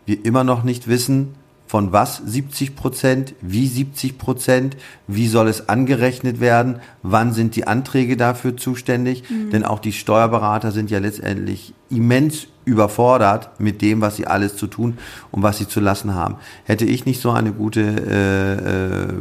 wir 0.05 0.25
immer 0.25 0.43
noch 0.43 0.65
nicht 0.65 0.89
wissen, 0.89 1.35
von 1.73 1.91
was 1.91 2.19
70 2.19 2.77
Prozent, 2.77 3.35
wie 3.41 3.67
70 3.67 4.19
Prozent, 4.19 4.77
wie 5.07 5.27
soll 5.27 5.49
es 5.49 5.71
angerechnet 5.71 6.39
werden, 6.39 6.81
wann 7.03 7.33
sind 7.33 7.57
die 7.57 7.67
Anträge 7.67 8.19
dafür 8.19 8.59
zuständig, 8.59 9.25
mhm. 9.31 9.49
denn 9.49 9.65
auch 9.65 9.79
die 9.79 9.95
Steuerberater 9.95 10.71
sind 10.71 10.91
ja 10.91 10.99
letztendlich 10.99 11.73
immens 11.89 12.47
überfordert 12.67 13.59
mit 13.59 13.81
dem, 13.81 14.03
was 14.03 14.17
sie 14.17 14.27
alles 14.27 14.55
zu 14.57 14.67
tun 14.67 14.99
und 15.31 15.43
was 15.43 15.57
sie 15.57 15.67
zu 15.67 15.81
lassen 15.81 16.15
haben. 16.15 16.35
Hätte 16.65 16.85
ich 16.85 17.07
nicht 17.07 17.23
so 17.23 17.31
eine 17.31 17.53
gute 17.53 17.81
äh, 17.81 19.05
äh, 19.07 19.15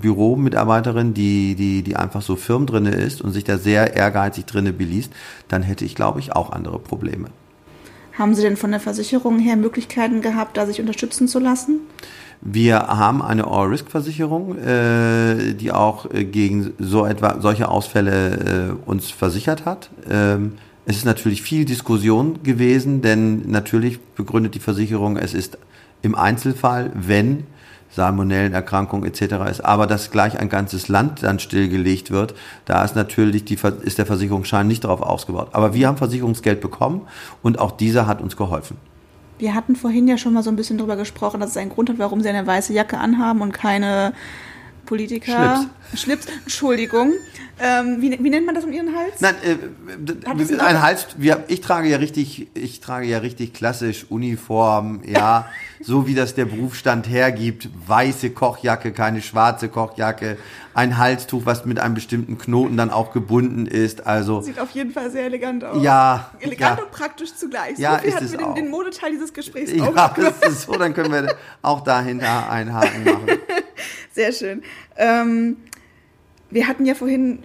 Büromitarbeiterin, 0.00 1.12
die, 1.12 1.56
die, 1.56 1.82
die 1.82 1.96
einfach 1.96 2.22
so 2.22 2.36
firm 2.36 2.64
drinne 2.64 2.92
ist 2.92 3.20
und 3.20 3.32
sich 3.32 3.44
da 3.44 3.58
sehr 3.58 3.96
ehrgeizig 3.96 4.46
drinne 4.46 4.72
beliest, 4.72 5.12
dann 5.48 5.62
hätte 5.62 5.84
ich, 5.84 5.94
glaube 5.94 6.20
ich, 6.20 6.34
auch 6.34 6.52
andere 6.52 6.78
Probleme. 6.78 7.28
Haben 8.18 8.34
Sie 8.34 8.42
denn 8.42 8.56
von 8.56 8.72
der 8.72 8.80
Versicherung 8.80 9.38
her 9.38 9.56
Möglichkeiten 9.56 10.22
gehabt, 10.22 10.56
da 10.56 10.66
sich 10.66 10.80
unterstützen 10.80 11.28
zu 11.28 11.38
lassen? 11.38 11.80
Wir 12.40 12.80
haben 12.80 13.22
eine 13.22 13.46
All-Risk-Versicherung, 13.46 14.58
äh, 14.58 15.54
die 15.54 15.70
auch 15.70 16.12
äh, 16.12 16.24
gegen 16.24 16.72
so 16.80 17.06
etwa 17.06 17.40
solche 17.40 17.68
Ausfälle 17.68 18.74
äh, 18.86 18.90
uns 18.90 19.10
versichert 19.10 19.64
hat. 19.64 19.90
Ähm, 20.10 20.54
es 20.84 20.96
ist 20.96 21.04
natürlich 21.04 21.42
viel 21.42 21.64
Diskussion 21.64 22.42
gewesen, 22.42 23.02
denn 23.02 23.48
natürlich 23.50 24.00
begründet 24.00 24.56
die 24.56 24.60
Versicherung, 24.60 25.16
es 25.16 25.32
ist 25.32 25.56
im 26.02 26.16
Einzelfall, 26.16 26.90
wenn 26.94 27.44
Salmonellenerkrankung 27.90 29.04
etc. 29.04 29.50
ist, 29.50 29.64
aber 29.64 29.86
dass 29.86 30.10
gleich 30.10 30.38
ein 30.38 30.48
ganzes 30.48 30.88
Land 30.88 31.22
dann 31.22 31.38
stillgelegt 31.38 32.10
wird, 32.10 32.34
da 32.64 32.84
ist 32.84 32.96
natürlich 32.96 33.44
die, 33.44 33.58
ist 33.82 33.98
der 33.98 34.06
Versicherungsschein 34.06 34.66
nicht 34.66 34.84
darauf 34.84 35.00
ausgebaut. 35.02 35.48
Aber 35.52 35.74
wir 35.74 35.88
haben 35.88 35.96
Versicherungsgeld 35.96 36.60
bekommen 36.60 37.02
und 37.42 37.58
auch 37.58 37.72
dieser 37.72 38.06
hat 38.06 38.20
uns 38.20 38.36
geholfen. 38.36 38.76
Wir 39.38 39.54
hatten 39.54 39.76
vorhin 39.76 40.08
ja 40.08 40.18
schon 40.18 40.32
mal 40.32 40.42
so 40.42 40.50
ein 40.50 40.56
bisschen 40.56 40.78
darüber 40.78 40.96
gesprochen, 40.96 41.40
dass 41.40 41.50
es 41.50 41.56
einen 41.56 41.70
Grund 41.70 41.88
hat, 41.88 41.98
warum 41.98 42.20
Sie 42.20 42.28
eine 42.28 42.46
weiße 42.46 42.72
Jacke 42.72 42.98
anhaben 42.98 43.40
und 43.40 43.52
keine 43.52 44.12
Politiker. 44.88 45.66
Schlips. 45.92 46.02
Schlips, 46.02 46.26
Entschuldigung. 46.44 47.12
Ähm, 47.60 48.00
wie, 48.00 48.12
wie 48.22 48.30
nennt 48.30 48.46
man 48.46 48.54
das 48.54 48.64
um 48.64 48.72
Ihren 48.72 48.96
Hals? 48.96 49.20
Nein, 49.20 49.34
äh, 49.44 50.62
ein 50.62 50.82
Hals. 50.82 51.08
Wir, 51.16 51.44
ich 51.48 51.60
trage 51.60 51.88
ja 51.88 51.98
richtig, 51.98 52.46
ich 52.54 52.80
trage 52.80 53.06
ja 53.06 53.18
richtig 53.18 53.52
klassisch 53.52 54.06
Uniform, 54.08 55.02
ja, 55.04 55.48
so 55.80 56.06
wie 56.06 56.14
das 56.14 56.34
der 56.34 56.46
Berufsstand 56.46 57.08
hergibt. 57.08 57.68
Weiße 57.86 58.30
Kochjacke, 58.30 58.92
keine 58.92 59.20
schwarze 59.20 59.68
Kochjacke, 59.68 60.38
ein 60.72 60.96
Halstuch, 60.96 61.44
was 61.44 61.66
mit 61.66 61.80
einem 61.80 61.94
bestimmten 61.94 62.38
Knoten 62.38 62.76
dann 62.76 62.90
auch 62.90 63.12
gebunden 63.12 63.66
ist. 63.66 64.06
Also 64.06 64.40
Sieht 64.40 64.60
auf 64.60 64.70
jeden 64.70 64.92
Fall 64.92 65.10
sehr 65.10 65.24
elegant 65.24 65.64
aus. 65.64 65.82
ja, 65.82 66.30
Elegant 66.40 66.78
ja. 66.78 66.84
und 66.84 66.92
praktisch 66.92 67.34
zugleich. 67.34 67.78
Ja, 67.78 67.96
so 67.96 67.98
viel 67.98 68.08
ist 68.08 68.22
es 68.22 68.30
wir 68.32 68.38
den, 68.38 68.46
auch. 68.46 68.54
den 68.54 68.70
Modeteil 68.70 69.10
dieses 69.10 69.34
Gesprächs 69.34 69.72
Ja, 69.72 69.84
auch 69.84 70.14
das 70.14 70.40
ist 70.48 70.62
so, 70.62 70.72
dann 70.72 70.94
können 70.94 71.12
wir 71.12 71.36
auch 71.60 71.82
dahinter 71.82 72.48
einen 72.48 72.72
Haken 72.72 73.04
machen. 73.04 73.26
Sehr 74.12 74.32
schön. 74.32 74.62
Ähm, 74.96 75.56
wir 76.50 76.66
hatten 76.66 76.86
ja 76.86 76.94
vorhin 76.94 77.40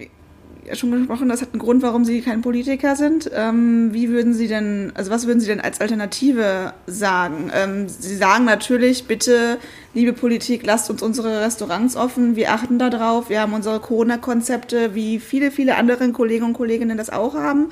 schon 0.72 0.90
gesprochen, 0.92 1.28
das 1.28 1.42
hat 1.42 1.52
einen 1.52 1.60
Grund, 1.60 1.82
warum 1.82 2.04
Sie 2.04 2.22
kein 2.22 2.40
Politiker 2.40 2.96
sind. 2.96 3.30
Ähm, 3.34 3.92
wie 3.92 4.08
würden 4.08 4.32
Sie 4.34 4.48
denn, 4.48 4.92
also 4.94 5.10
was 5.10 5.26
würden 5.26 5.40
Sie 5.40 5.46
denn 5.46 5.60
als 5.60 5.80
Alternative 5.80 6.72
sagen? 6.86 7.50
Ähm, 7.54 7.88
Sie 7.88 8.16
sagen 8.16 8.44
natürlich, 8.44 9.04
bitte, 9.04 9.58
liebe 9.92 10.12
Politik, 10.12 10.64
lasst 10.64 10.90
uns 10.90 11.02
unsere 11.02 11.42
Restaurants 11.42 11.96
offen. 11.96 12.36
Wir 12.36 12.52
achten 12.52 12.78
da 12.78 12.90
drauf. 12.90 13.28
Wir 13.28 13.40
haben 13.40 13.52
unsere 13.52 13.80
Corona-Konzepte, 13.80 14.94
wie 14.94 15.18
viele, 15.20 15.50
viele 15.50 15.76
andere 15.76 16.10
Kollegen 16.12 16.44
und 16.44 16.54
Kolleginnen 16.54 16.96
das 16.96 17.10
auch 17.10 17.34
haben. 17.34 17.70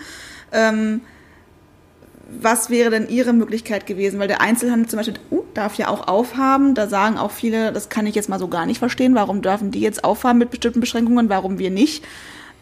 Was 2.40 2.70
wäre 2.70 2.90
denn 2.90 3.08
Ihre 3.08 3.32
Möglichkeit 3.32 3.86
gewesen? 3.86 4.18
Weil 4.18 4.28
der 4.28 4.40
Einzelhandel 4.40 4.88
zum 4.88 4.98
Beispiel 4.98 5.18
uh, 5.30 5.42
darf 5.54 5.74
ja 5.74 5.88
auch 5.88 6.08
aufhaben. 6.08 6.74
Da 6.74 6.88
sagen 6.88 7.18
auch 7.18 7.30
viele, 7.30 7.72
das 7.72 7.88
kann 7.88 8.06
ich 8.06 8.14
jetzt 8.14 8.28
mal 8.28 8.38
so 8.38 8.48
gar 8.48 8.66
nicht 8.66 8.78
verstehen. 8.78 9.14
Warum 9.14 9.42
dürfen 9.42 9.70
die 9.70 9.80
jetzt 9.80 10.04
aufhaben 10.04 10.38
mit 10.38 10.50
bestimmten 10.50 10.80
Beschränkungen, 10.80 11.28
warum 11.28 11.58
wir 11.58 11.70
nicht? 11.70 12.04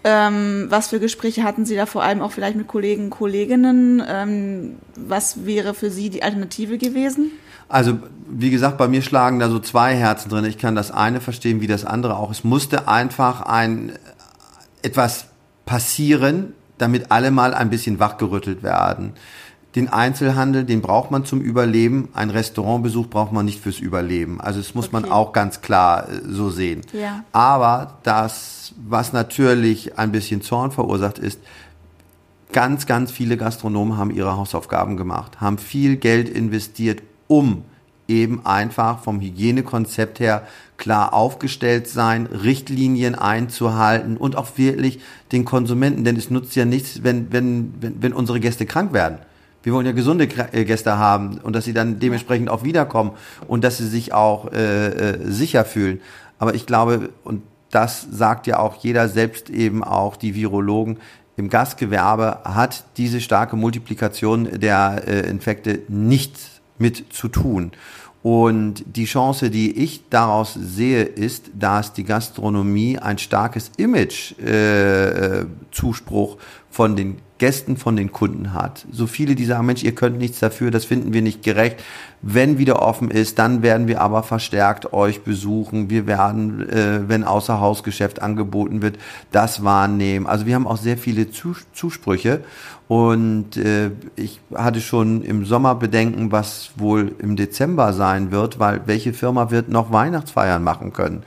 Ähm, 0.02 0.66
was 0.70 0.88
für 0.88 0.98
Gespräche 0.98 1.44
hatten 1.44 1.66
Sie 1.66 1.76
da 1.76 1.84
vor 1.84 2.02
allem 2.02 2.22
auch 2.22 2.32
vielleicht 2.32 2.56
mit 2.56 2.66
Kollegen 2.66 3.10
Kolleginnen? 3.10 4.02
Ähm, 4.06 4.76
was 4.96 5.44
wäre 5.44 5.74
für 5.74 5.90
Sie 5.90 6.08
die 6.08 6.22
Alternative 6.22 6.78
gewesen? 6.78 7.30
Also, 7.68 7.98
wie 8.28 8.50
gesagt, 8.50 8.78
bei 8.78 8.88
mir 8.88 9.02
schlagen 9.02 9.38
da 9.38 9.48
so 9.48 9.60
zwei 9.60 9.94
Herzen 9.94 10.30
drin. 10.30 10.44
Ich 10.44 10.58
kann 10.58 10.74
das 10.74 10.90
eine 10.90 11.20
verstehen, 11.20 11.60
wie 11.60 11.66
das 11.66 11.84
andere 11.84 12.16
auch. 12.16 12.30
Es 12.30 12.44
musste 12.44 12.88
einfach 12.88 13.42
ein 13.42 13.92
etwas 14.82 15.26
passieren, 15.66 16.54
damit 16.78 17.12
alle 17.12 17.30
mal 17.30 17.52
ein 17.52 17.70
bisschen 17.70 17.98
wachgerüttelt 17.98 18.62
werden. 18.62 19.12
Den 19.76 19.88
Einzelhandel, 19.88 20.64
den 20.64 20.80
braucht 20.80 21.12
man 21.12 21.24
zum 21.24 21.40
Überleben. 21.40 22.08
Ein 22.12 22.30
Restaurantbesuch 22.30 23.06
braucht 23.06 23.32
man 23.32 23.44
nicht 23.44 23.60
fürs 23.60 23.78
Überleben. 23.78 24.40
Also 24.40 24.58
das 24.58 24.74
muss 24.74 24.90
man 24.90 25.04
Okay. 25.04 25.12
auch 25.12 25.32
ganz 25.32 25.60
klar 25.60 26.08
äh, 26.08 26.20
so 26.28 26.50
sehen. 26.50 26.80
Ja. 26.92 27.24
Aber 27.32 27.98
das, 28.02 28.74
was 28.88 29.12
natürlich 29.12 29.96
ein 29.96 30.10
bisschen 30.10 30.42
Zorn 30.42 30.72
verursacht, 30.72 31.20
ist, 31.20 31.40
ganz, 32.52 32.86
ganz 32.86 33.12
viele 33.12 33.36
Gastronomen 33.36 33.96
haben 33.96 34.10
ihre 34.10 34.36
Hausaufgaben 34.36 34.96
gemacht, 34.96 35.40
haben 35.40 35.58
viel 35.58 35.96
Geld 35.96 36.28
investiert, 36.28 37.00
um 37.28 37.62
eben 38.08 38.44
einfach 38.44 38.98
vom 39.04 39.20
Hygienekonzept 39.20 40.18
her 40.18 40.42
klar 40.76 41.14
aufgestellt 41.14 41.86
sein, 41.86 42.26
Richtlinien 42.26 43.14
einzuhalten 43.14 44.16
und 44.16 44.34
auch 44.34 44.48
wirklich 44.56 44.98
den 45.30 45.44
Konsumenten, 45.44 46.02
denn 46.02 46.16
es 46.16 46.28
nutzt 46.28 46.56
ja 46.56 46.64
nichts, 46.64 47.04
wenn, 47.04 47.32
wenn, 47.32 47.74
wenn, 47.80 48.02
wenn 48.02 48.12
unsere 48.12 48.40
Gäste 48.40 48.66
krank 48.66 48.92
werden. 48.92 49.18
Wir 49.62 49.72
wollen 49.72 49.86
ja 49.86 49.92
gesunde 49.92 50.28
äh, 50.52 50.64
Gäste 50.64 50.98
haben 50.98 51.38
und 51.42 51.54
dass 51.54 51.64
sie 51.64 51.72
dann 51.72 51.98
dementsprechend 51.98 52.48
auch 52.48 52.64
wiederkommen 52.64 53.12
und 53.46 53.64
dass 53.64 53.78
sie 53.78 53.86
sich 53.86 54.12
auch 54.12 54.52
äh, 54.52 54.88
äh, 54.88 55.30
sicher 55.30 55.64
fühlen. 55.64 56.00
Aber 56.38 56.54
ich 56.54 56.66
glaube, 56.66 57.10
und 57.24 57.42
das 57.70 58.06
sagt 58.10 58.46
ja 58.46 58.58
auch 58.58 58.76
jeder, 58.76 59.08
selbst 59.08 59.50
eben 59.50 59.84
auch 59.84 60.16
die 60.16 60.34
Virologen, 60.34 60.98
im 61.36 61.48
Gastgewerbe 61.48 62.40
hat 62.44 62.84
diese 62.98 63.20
starke 63.20 63.56
Multiplikation 63.56 64.60
der 64.60 65.04
äh, 65.06 65.28
Infekte 65.28 65.80
nichts 65.88 66.60
mit 66.78 67.14
zu 67.14 67.28
tun. 67.28 67.72
Und 68.22 68.84
die 68.96 69.06
Chance, 69.06 69.48
die 69.48 69.82
ich 69.82 70.02
daraus 70.10 70.52
sehe, 70.52 71.04
ist, 71.04 71.50
dass 71.58 71.94
die 71.94 72.04
Gastronomie 72.04 72.98
ein 72.98 73.16
starkes 73.16 73.70
Image-Zuspruch 73.78 76.36
von 76.68 76.96
den 76.96 77.16
Gästen, 77.40 77.76
von 77.76 77.96
den 77.96 78.12
Kunden 78.12 78.52
hat. 78.52 78.86
So 78.92 79.08
viele, 79.08 79.34
die 79.34 79.46
sagen, 79.46 79.66
Mensch, 79.66 79.82
ihr 79.82 79.94
könnt 79.94 80.18
nichts 80.18 80.38
dafür, 80.38 80.70
das 80.70 80.84
finden 80.84 81.12
wir 81.12 81.22
nicht 81.22 81.42
gerecht. 81.42 81.82
Wenn 82.23 82.59
wieder 82.59 82.83
offen 82.83 83.11
ist, 83.11 83.39
dann 83.39 83.63
werden 83.63 83.89
wir 83.89 84.02
aber 84.02 84.23
verstärkt 84.23 84.93
euch 84.93 85.23
besuchen. 85.23 85.89
Wir 85.89 86.06
werden, 86.06 86.69
äh, 86.69 87.09
wenn 87.09 87.25
Außerhausgeschäft 87.25 88.21
angeboten 88.21 88.83
wird, 88.83 88.99
das 89.33 89.65
wahrnehmen. 89.65 90.26
Also 90.26 90.45
wir 90.45 90.54
haben 90.54 90.67
auch 90.67 90.76
sehr 90.76 90.99
viele 90.99 91.30
Zus 91.30 91.67
Zusprüche. 91.73 92.43
Und 92.91 93.56
äh, 93.56 93.93
ich 94.17 94.41
hatte 94.52 94.80
schon 94.80 95.23
im 95.23 95.45
Sommer 95.45 95.76
Bedenken, 95.76 96.33
was 96.33 96.73
wohl 96.75 97.15
im 97.21 97.37
Dezember 97.37 97.93
sein 97.93 98.33
wird, 98.33 98.59
weil 98.59 98.80
welche 98.87 99.13
Firma 99.13 99.52
wird 99.52 99.69
noch 99.69 99.93
Weihnachtsfeiern 99.93 100.65
machen 100.65 100.93
können? 100.93 101.23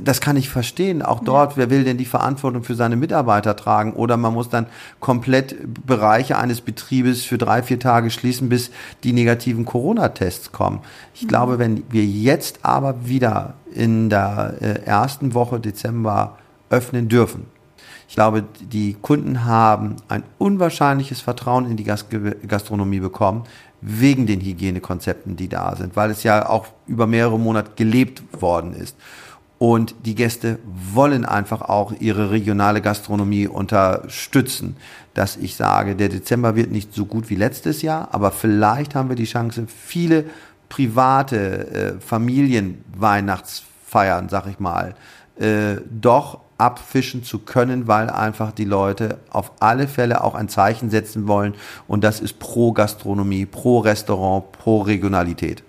Das 0.00 0.22
kann 0.22 0.38
ich 0.38 0.48
verstehen. 0.48 1.02
Auch 1.02 1.20
dort, 1.20 1.58
wer 1.58 1.68
will 1.68 1.84
denn 1.84 1.98
die 1.98 2.06
Verantwortung 2.06 2.62
für 2.62 2.74
seine 2.74 2.96
Mitarbeiter 2.96 3.56
tragen? 3.56 3.92
Oder 3.92 4.16
man 4.16 4.32
muss 4.32 4.48
dann 4.48 4.68
komplett 5.00 5.54
Bereiche 5.84 6.38
eines 6.38 6.62
Betriebes 6.62 7.26
für 7.26 7.36
drei, 7.36 7.62
vier 7.62 7.78
Tage 7.78 8.08
schließen, 8.08 8.48
bis 8.48 8.70
die 9.04 9.12
negativen 9.52 9.64
Corona-Tests 9.64 10.52
kommen. 10.52 10.80
Ich 11.14 11.28
glaube, 11.28 11.58
wenn 11.58 11.84
wir 11.90 12.04
jetzt 12.04 12.60
aber 12.62 13.06
wieder 13.06 13.54
in 13.74 14.10
der 14.10 14.54
äh, 14.60 14.84
ersten 14.84 15.34
Woche 15.34 15.60
Dezember 15.60 16.38
öffnen 16.70 17.08
dürfen, 17.08 17.46
ich 18.08 18.14
glaube, 18.14 18.44
die 18.60 18.94
Kunden 19.00 19.44
haben 19.44 19.96
ein 20.08 20.22
unwahrscheinliches 20.38 21.22
Vertrauen 21.22 21.70
in 21.70 21.78
die 21.78 21.84
Gastge 21.84 22.36
Gastronomie 22.46 23.00
bekommen, 23.00 23.44
wegen 23.80 24.26
den 24.26 24.40
Hygienekonzepten, 24.40 25.34
die 25.36 25.48
da 25.48 25.74
sind, 25.76 25.96
weil 25.96 26.10
es 26.10 26.22
ja 26.22 26.48
auch 26.48 26.66
über 26.86 27.06
mehrere 27.06 27.38
Monate 27.38 27.72
gelebt 27.74 28.22
worden 28.38 28.74
ist. 28.74 28.96
Und 29.62 29.94
die 30.06 30.16
Gäste 30.16 30.58
wollen 30.64 31.24
einfach 31.24 31.62
auch 31.62 31.92
ihre 32.00 32.32
regionale 32.32 32.80
Gastronomie 32.80 33.46
unterstützen. 33.46 34.76
Dass 35.14 35.36
ich 35.36 35.54
sage, 35.54 35.94
der 35.94 36.08
Dezember 36.08 36.56
wird 36.56 36.72
nicht 36.72 36.92
so 36.92 37.06
gut 37.06 37.30
wie 37.30 37.36
letztes 37.36 37.80
Jahr, 37.80 38.08
aber 38.10 38.32
vielleicht 38.32 38.96
haben 38.96 39.08
wir 39.08 39.14
die 39.14 39.22
Chance, 39.22 39.68
viele 39.68 40.24
private 40.68 41.68
äh, 41.68 41.92
Familienweihnachtsfeiern, 42.00 44.28
sag 44.28 44.48
ich 44.48 44.58
mal, 44.58 44.96
äh, 45.38 45.76
doch 45.88 46.40
abfischen 46.58 47.22
zu 47.22 47.38
können, 47.38 47.86
weil 47.86 48.10
einfach 48.10 48.50
die 48.50 48.64
Leute 48.64 49.18
auf 49.30 49.52
alle 49.60 49.86
Fälle 49.86 50.24
auch 50.24 50.34
ein 50.34 50.48
Zeichen 50.48 50.90
setzen 50.90 51.28
wollen. 51.28 51.54
Und 51.86 52.02
das 52.02 52.18
ist 52.18 52.40
pro 52.40 52.72
Gastronomie, 52.72 53.46
pro 53.46 53.78
Restaurant, 53.78 54.50
pro 54.50 54.80
Regionalität. 54.80 55.62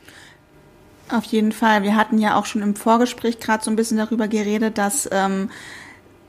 Auf 1.09 1.25
jeden 1.25 1.51
Fall. 1.51 1.83
Wir 1.83 1.95
hatten 1.95 2.17
ja 2.17 2.35
auch 2.35 2.45
schon 2.45 2.61
im 2.61 2.75
Vorgespräch 2.75 3.39
gerade 3.39 3.63
so 3.63 3.69
ein 3.69 3.75
bisschen 3.75 3.97
darüber 3.97 4.27
geredet, 4.27 4.77
dass 4.77 5.07
ähm, 5.11 5.49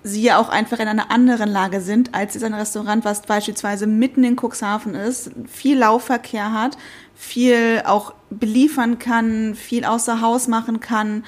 sie 0.03 0.23
ja 0.23 0.39
auch 0.39 0.51
einfach 0.51 0.79
in 0.79 0.89
einer 0.89 1.11
anderen 1.11 1.51
Lage 1.51 1.81
sind, 1.81 2.15
als 2.15 2.35
jetzt 2.35 2.45
ein 2.45 2.55
Restaurant, 2.55 3.05
was 3.05 3.23
beispielsweise 3.23 3.87
mitten 3.87 4.23
in 4.25 4.37
Cuxhaven 4.37 4.95
ist, 4.95 5.31
viel 5.51 5.79
Laufverkehr 5.79 6.53
hat, 6.53 6.77
viel 7.15 7.83
auch 7.87 8.13
beliefern 8.31 8.99
kann, 8.99 9.55
viel 9.55 9.85
außer 9.85 10.21
Haus 10.21 10.49
machen 10.49 10.81
kann, 10.81 11.25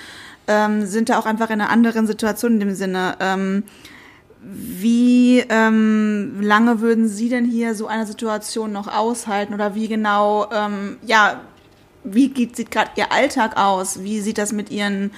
ähm, 0.49 0.85
sind 0.87 1.09
da 1.09 1.19
auch 1.19 1.27
einfach 1.27 1.49
in 1.51 1.61
einer 1.61 1.71
anderen 1.71 2.07
Situation 2.07 2.55
in 2.55 2.61
dem 2.61 2.75
Sinne. 2.75 3.17
Ähm, 3.21 3.63
wie 4.43 5.41
ähm, 5.49 6.41
lange 6.41 6.81
würden 6.81 7.09
Sie 7.09 7.29
denn 7.29 7.45
hier 7.45 7.75
so 7.75 7.87
eine 7.87 8.07
Situation 8.07 8.73
noch 8.73 8.87
aushalten 8.87 9.55
oder 9.55 9.75
wie 9.75 9.89
genau, 9.89 10.49
ähm, 10.53 10.99
ja, 11.05 11.41
wie 12.07 12.29
geht, 12.29 12.57
sieht 12.57 12.71
gerade 12.71 12.91
Ihr 12.97 13.13
Alltag 13.13 13.57
aus? 13.57 14.03
Wie 14.03 14.21
sieht 14.21 14.39
das 14.39 14.53
mit 14.53 14.71
Ihren 14.71 15.11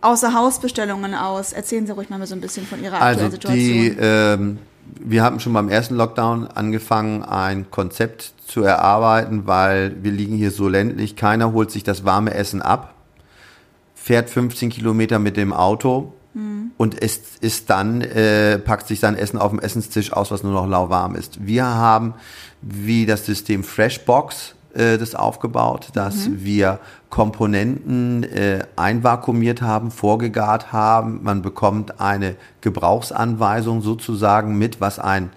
Außerhausbestellungen 0.00 1.14
aus? 1.14 1.52
Erzählen 1.52 1.86
Sie 1.86 1.92
ruhig 1.92 2.08
mal 2.10 2.24
so 2.26 2.34
ein 2.34 2.40
bisschen 2.40 2.66
von 2.66 2.82
Ihrer 2.82 3.00
Also 3.00 3.26
aktuellen 3.26 3.30
Situation. 3.32 3.58
die, 3.58 3.96
ähm, 3.98 4.58
wir 4.98 5.22
haben 5.22 5.40
schon 5.40 5.52
beim 5.52 5.68
ersten 5.68 5.94
Lockdown 5.94 6.46
angefangen, 6.46 7.22
ein 7.22 7.70
Konzept 7.70 8.32
zu 8.46 8.62
erarbeiten, 8.62 9.46
weil 9.46 9.96
wir 10.02 10.10
liegen 10.10 10.36
hier 10.36 10.50
so 10.50 10.68
ländlich. 10.68 11.16
Keiner 11.16 11.52
holt 11.52 11.70
sich 11.70 11.84
das 11.84 12.04
warme 12.04 12.34
Essen 12.34 12.62
ab, 12.62 12.94
fährt 13.94 14.30
15 14.30 14.70
Kilometer 14.70 15.18
mit 15.18 15.36
dem 15.36 15.52
Auto 15.52 16.12
und 16.76 17.02
es 17.02 17.20
ist 17.40 17.68
dann, 17.68 18.00
äh, 18.00 18.58
packt 18.58 18.88
sich 18.88 19.00
sein 19.00 19.16
Essen 19.16 19.38
auf 19.38 19.50
dem 19.50 19.58
Essenstisch 19.58 20.12
aus, 20.12 20.30
was 20.30 20.42
nur 20.42 20.52
noch 20.52 20.66
lauwarm 20.66 21.14
ist. 21.14 21.44
Wir 21.44 21.66
haben 21.66 22.14
wie 22.62 23.04
das 23.04 23.26
System 23.26 23.64
Freshbox 23.64 24.54
äh, 24.74 24.98
das 24.98 25.14
aufgebaut, 25.14 25.88
dass 25.94 26.30
wir 26.30 26.78
Komponenten 27.08 28.22
äh, 28.24 28.60
einvakuumiert 28.76 29.62
haben, 29.62 29.90
vorgegart 29.90 30.72
haben. 30.72 31.20
Man 31.22 31.42
bekommt 31.42 32.00
eine 32.00 32.36
Gebrauchsanweisung 32.60 33.82
sozusagen 33.82 34.58
mit, 34.58 34.80
was 34.80 34.98
ein 34.98 35.30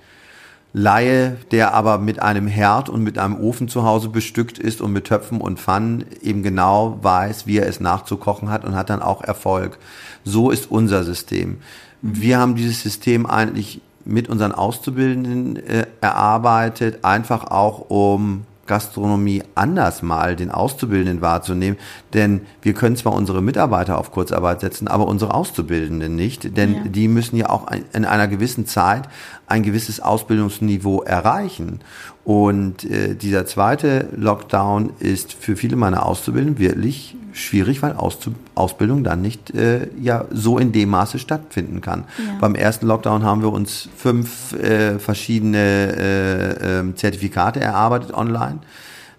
Laie, 0.76 1.38
der 1.52 1.76
aber 1.76 2.00
mit 2.00 2.20
einem 2.20 2.48
Herd 2.48 2.90
und 2.90 3.04
mit 3.04 3.20
einem 3.20 3.40
Ofen 3.40 3.68
zu 3.68 3.84
Hause 3.84 4.10
bestückt 4.10 4.58
ist 4.58 4.82
und 4.82 4.92
mit 4.92 5.06
Töpfen 5.06 5.40
und 5.40 5.60
Pfannen 5.60 6.06
eben 6.22 6.42
genau 6.42 6.98
weiß, 7.02 7.46
wie 7.46 7.60
er 7.60 7.68
es 7.68 7.80
nachzukochen 7.80 8.50
hat 8.50 8.66
und 8.66 8.76
hat 8.76 8.90
dann 8.90 9.04
auch 9.04 9.24
Erfolg. 9.24 9.78
So 10.24 10.50
ist 10.50 10.72
unser 10.72 11.04
System. 11.04 11.58
Wir 12.02 12.40
haben 12.40 12.56
dieses 12.56 12.82
System 12.82 13.28
eigentlich 13.28 13.82
mit 14.04 14.30
unseren 14.30 14.52
Auszubildenden 14.52 15.58
äh, 15.58 15.86
erarbeitet, 16.02 17.06
einfach 17.06 17.46
auch 17.46 17.90
um 17.90 18.46
Gastronomie 18.66 19.44
anders 19.56 20.02
mal 20.02 20.36
den 20.36 20.50
Auszubildenden 20.50 21.22
wahrzunehmen. 21.22 21.78
Denn 22.14 22.42
wir 22.62 22.74
können 22.74 22.96
zwar 22.96 23.14
unsere 23.14 23.42
Mitarbeiter 23.42 23.98
auf 23.98 24.12
Kurzarbeit 24.12 24.62
setzen, 24.62 24.88
aber 24.88 25.08
unsere 25.08 25.34
Auszubildenden 25.34 26.16
nicht. 26.16 26.56
Denn 26.56 26.74
ja. 26.74 26.82
die 26.86 27.08
müssen 27.08 27.36
ja 27.36 27.50
auch 27.50 27.68
in 27.94 28.06
einer 28.06 28.28
gewissen 28.28 28.66
Zeit 28.66 29.10
ein 29.48 29.64
gewisses 29.64 30.00
Ausbildungsniveau 30.00 31.02
erreichen. 31.02 31.82
Und 32.24 32.86
äh, 32.86 33.16
dieser 33.16 33.46
zweite 33.46 34.08
Lockdown 34.16 34.94
ist 35.00 35.34
für 35.34 35.58
viele 35.58 35.76
meiner 35.76 36.06
Auszubildenden 36.06 36.60
wirklich 36.60 37.16
schwierig, 37.34 37.82
weil 37.82 37.94
Auszu 37.94 38.34
Ausbildung 38.56 39.04
dann 39.04 39.22
nicht 39.22 39.54
äh, 39.56 39.88
ja 40.00 40.26
so 40.32 40.58
in 40.58 40.72
dem 40.72 40.90
Maße 40.90 41.20
stattfinden 41.20 41.82
kann. 41.82 42.06
Ja. 42.18 42.38
Beim 42.40 42.56
ersten 42.56 42.86
Lockdown 42.86 43.24
haben 43.24 43.42
wir 43.42 43.52
uns 43.52 43.90
fünf 43.98 44.54
äh, 44.54 45.00
verschiedene 45.00 45.58
äh, 45.58 46.80
ähm, 46.80 46.96
Zertifikate 46.96 47.60
erarbeitet 47.60 48.14
online 48.14 48.53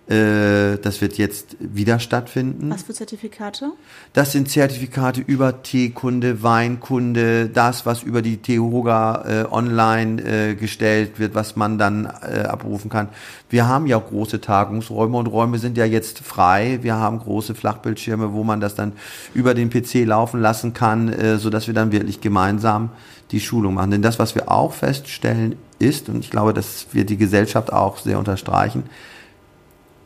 äh, 0.07 0.77
das 0.83 1.01
wird 1.01 1.17
jetzt 1.17 1.57
wieder 1.61 1.99
stattfinden. 1.99 2.69
Was 2.69 2.83
für 2.83 2.93
Zertifikate? 2.93 3.73
Das 4.13 4.33
sind 4.33 4.51
Zertifikate 4.51 5.23
über 5.23 5.63
Teekunde, 5.63 6.43
Weinkunde, 6.43 7.49
das, 7.49 7.87
was 7.87 8.03
über 8.03 8.21
die 8.21 8.37
Teehoga 8.37 9.25
äh, 9.27 9.45
online 9.51 10.23
äh, 10.23 10.55
gestellt 10.57 11.19
wird, 11.19 11.35
was 11.35 11.57
man 11.57 11.79
dann 11.79 12.05
äh, 12.05 12.41
abrufen 12.41 12.91
kann. 12.91 13.09
Wir 13.49 13.67
haben 13.67 13.87
ja 13.87 13.99
große 13.99 14.43
Tagungsräume 14.43 15.17
und 15.17 15.27
Räume 15.27 15.59
sind 15.59 15.79
ja 15.79 15.87
jetzt 15.87 16.19
frei. 16.19 16.81
Wir 16.83 16.97
haben 16.97 17.21
große 17.21 17.55
Flachbildschirme, 17.55 18.35
wo 18.35 18.45
man 18.45 18.61
das 18.61 18.75
dann 18.75 18.93
über 19.33 19.55
den 19.55 19.71
PC 19.71 20.05
laufen 20.05 20.39
lassen 20.39 20.75
kann, 20.75 21.11
äh, 21.15 21.39
so 21.39 21.49
dass 21.49 21.67
wir 21.67 21.73
dann 21.73 21.93
wirklich 21.93 22.21
gemeinsam 22.21 22.91
die 23.31 23.41
Schulung 23.41 23.73
machen. 23.73 23.91
Denn 23.91 24.03
das, 24.03 24.19
was 24.19 24.35
wir 24.35 24.51
auch 24.51 24.75
feststellen, 24.75 25.57
ist, 25.79 26.11
und 26.11 26.21
ich 26.21 26.31
glaube, 26.31 26.53
dass 26.53 26.89
wir 26.93 27.07
die 27.07 27.17
Gesellschaft 27.17 27.73
auch 27.73 27.97
sehr 27.97 28.19
unterstreichen, 28.19 28.85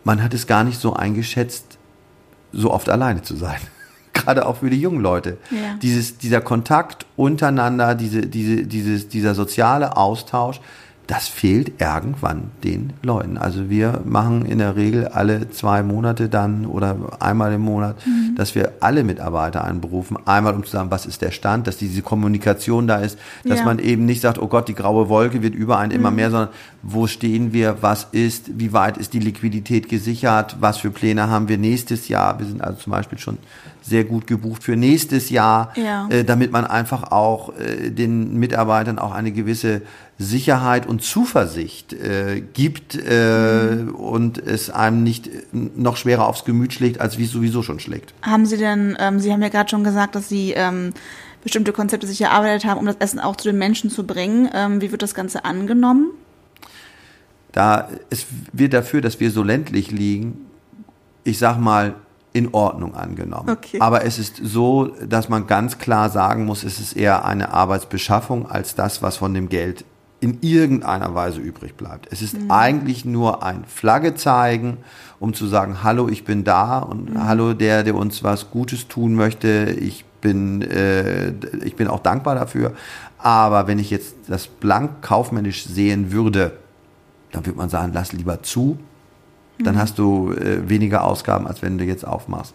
man 0.09 0.23
hat 0.23 0.33
es 0.33 0.47
gar 0.47 0.65
nicht 0.65 0.81
so 0.81 0.95
eingeschätzt, 0.95 1.77
so 2.51 2.73
oft 2.73 2.89
alleine 2.89 3.21
zu 3.21 3.37
sein. 3.37 3.61
Gerade 4.15 4.47
auch 4.47 4.57
für 4.57 4.71
die 4.71 4.81
jungen 4.81 5.03
Leute. 5.03 5.37
Ja. 5.51 5.75
Dieses, 5.83 6.17
dieser 6.17 6.41
Kontakt 6.41 7.05
untereinander, 7.15 7.95
diese, 7.95 8.23
diese, 8.23 8.65
dieses, 8.65 9.09
dieser 9.09 9.35
soziale 9.35 9.99
Austausch, 9.99 10.63
das 11.09 11.27
fehlt 11.27 11.81
irgendwann 11.81 12.51
den 12.63 12.93
Leuten. 13.03 13.39
Also 13.39 13.71
wir 13.71 14.03
machen 14.05 14.45
in 14.45 14.59
der 14.59 14.77
Regel 14.77 15.09
alle 15.09 15.49
zwei 15.49 15.83
Monate 15.83 16.29
dann 16.29 16.67
oder 16.67 16.97
einmal 17.19 17.55
im 17.55 17.63
Monat, 17.63 17.97
mhm. 18.07 18.35
dass 18.37 18.55
wir 18.55 18.73
alle 18.81 19.03
Mitarbeiter 19.05 19.65
einberufen. 19.65 20.19
Einmal 20.27 20.55
um 20.55 20.65
zu 20.65 20.71
sagen, 20.71 20.91
was 20.91 21.07
ist 21.07 21.23
der 21.23 21.31
Stand, 21.31 21.67
dass 21.67 21.79
diese 21.79 22.03
Kommunikation 22.03 22.87
da 22.87 22.99
ist, 22.99 23.19
dass 23.45 23.61
ja. 23.61 23.65
man 23.65 23.79
eben 23.79 24.05
nicht 24.05 24.21
sagt, 24.21 24.39
oh 24.39 24.49
Gott, 24.49 24.69
die 24.69 24.75
graue 24.75 25.09
Wolke 25.09 25.43
wird 25.43 25.55
über 25.55 25.79
einen 25.79 25.93
mhm. 25.93 25.99
immer 25.99 26.11
mehr, 26.11 26.31
sondern 26.31 26.51
wo 26.83 27.07
stehen 27.07 27.55
wir, 27.55 27.79
was 27.81 28.09
ist, 28.13 28.59
wie 28.59 28.75
weit 28.75 28.99
ist 28.99 29.15
die 29.15 29.21
Liquidität 29.21 29.89
gesichert, 29.89 30.57
was 30.61 30.77
für 30.77 30.91
Pläne 30.91 31.31
haben 31.31 31.49
wir 31.49 31.57
nächstes 31.57 32.09
Jahr. 32.09 32.39
Wir 32.39 32.45
sind 32.45 32.63
also 32.63 32.81
zum 32.81 32.91
Beispiel 32.91 33.19
schon 33.19 33.39
sehr 33.89 34.05
gut 34.05 34.27
gebucht 34.27 34.63
für 34.63 34.77
nächstes 34.77 35.31
Jahr, 35.31 35.73
ja. 35.77 36.09
äh, 36.09 36.25
damit 36.25 36.53
man 36.53 36.65
einfach 36.65 37.11
auch 37.11 37.53
äh, 37.59 37.91
den 37.91 38.39
Mitarbeitern 38.39 38.99
auch 38.99 39.13
eine 39.13 39.33
gewisse 39.33 39.83
Sicherheit 40.19 40.87
und 40.87 41.03
Zuversicht 41.03 41.93
äh, 41.93 42.41
gibt 42.41 42.97
äh, 42.97 43.77
mhm. 43.77 43.95
und 43.95 44.39
es 44.39 44.69
einem 44.69 45.03
nicht 45.03 45.31
noch 45.53 45.97
schwerer 45.97 46.27
aufs 46.27 46.45
Gemüt 46.45 46.73
schlägt, 46.73 47.01
als 47.01 47.19
wie 47.19 47.25
es 47.25 47.31
sowieso 47.31 47.63
schon 47.63 47.79
schlägt. 47.79 48.15
Haben 48.23 48.45
Sie 48.45 48.57
denn, 48.57 48.97
ähm, 48.99 49.21
Sie 49.21 49.33
haben 49.33 49.43
ja 49.43 49.49
gerade 49.49 49.71
schon 49.71 49.85
gesagt, 49.85 50.17
dass 50.17 50.29
Sie 50.29 50.53
ähm, 50.53 50.93
bestimmte 51.43 51.73
Konzepte 51.73 52.07
sich 52.07 52.21
erarbeitet 52.21 52.69
haben, 52.69 52.79
um 52.79 52.87
das 52.87 52.97
Essen 52.99 53.21
auch 53.21 53.37
zu 53.37 53.49
den 53.49 53.59
Menschen 53.59 53.91
zu 53.91 54.05
bringen. 54.05 54.51
Ähm, 54.53 54.81
wie 54.81 54.91
wird 54.91 55.03
das 55.03 55.15
Ganze 55.15 55.45
angenommen? 55.45 56.11
Da 57.53 57.89
es 58.11 58.27
wird 58.53 58.75
dafür, 58.75 59.01
dass 59.01 59.21
wir 59.21 59.31
so 59.31 59.43
ländlich 59.43 59.91
liegen, 59.91 60.47
ich 61.25 61.39
sag 61.39 61.59
mal, 61.59 61.95
in 62.39 62.55
Ordnung 62.55 62.95
angenommen. 62.95 63.51
Okay. 63.51 63.81
Aber 63.81 64.05
es 64.05 64.19
ist 64.19 64.41
so, 64.43 64.93
dass 65.07 65.29
man 65.29 65.49
ganz 65.49 65.79
klar 65.79 66.09
sagen 66.09 66.45
muss, 66.45 66.63
es 66.63 66.79
ist 66.79 66.97
eher 66.97 67.25
eine 67.25 67.53
Arbeitsbeschaffung 67.53 68.49
als 68.49 68.77
das, 68.77 69.03
was 69.03 69.17
von 69.17 69.35
dem 69.35 69.49
Geld 69.49 69.85
in 70.21 70.39
irgendeiner 70.41 71.15
Weise 71.15 71.41
übrig 71.41 71.75
bleibt. 71.77 72.09
Es 72.13 72.23
ist 72.23 72.41
mhm. 72.41 72.51
eigentlich 72.51 73.05
nur 73.05 73.43
ein 73.43 73.65
Flagge 73.65 74.15
zeigen, 74.15 74.79
um 75.19 75.35
zu 75.35 75.47
sagen, 75.47 75.83
hallo, 75.83 76.09
ich 76.09 76.25
bin 76.25 76.45
da 76.45 76.79
und 76.79 77.15
mhm. 77.15 77.25
hallo 77.25 77.55
der, 77.55 77.83
der 77.83 77.97
uns 77.97 78.23
was 78.23 78.51
Gutes 78.51 78.87
tun 78.87 79.15
möchte. 79.15 79.77
Ich 79.81 80.05
bin, 80.21 80.63
äh, 80.63 81.31
ich 81.65 81.75
bin 81.75 81.89
auch 81.89 82.01
dankbar 82.01 82.37
dafür. 82.37 82.73
Aber 83.19 83.67
wenn 83.67 83.81
ich 83.81 83.91
jetzt 83.91 84.15
das 84.29 84.47
blank 84.47 85.03
kaufmännisch 85.03 85.65
sehen 85.65 86.13
würde, 86.13 86.53
dann 87.33 87.45
würde 87.45 87.59
man 87.59 87.69
sagen, 87.69 87.91
lass 87.93 88.13
lieber 88.13 88.43
zu. 88.43 88.79
Dann 89.63 89.75
mhm. 89.75 89.79
hast 89.79 89.99
du 89.99 90.33
äh, 90.33 90.69
weniger 90.69 91.05
Ausgaben, 91.05 91.47
als 91.47 91.63
wenn 91.63 91.79
du 91.79 91.85
jetzt 91.85 92.07
aufmachst. 92.07 92.55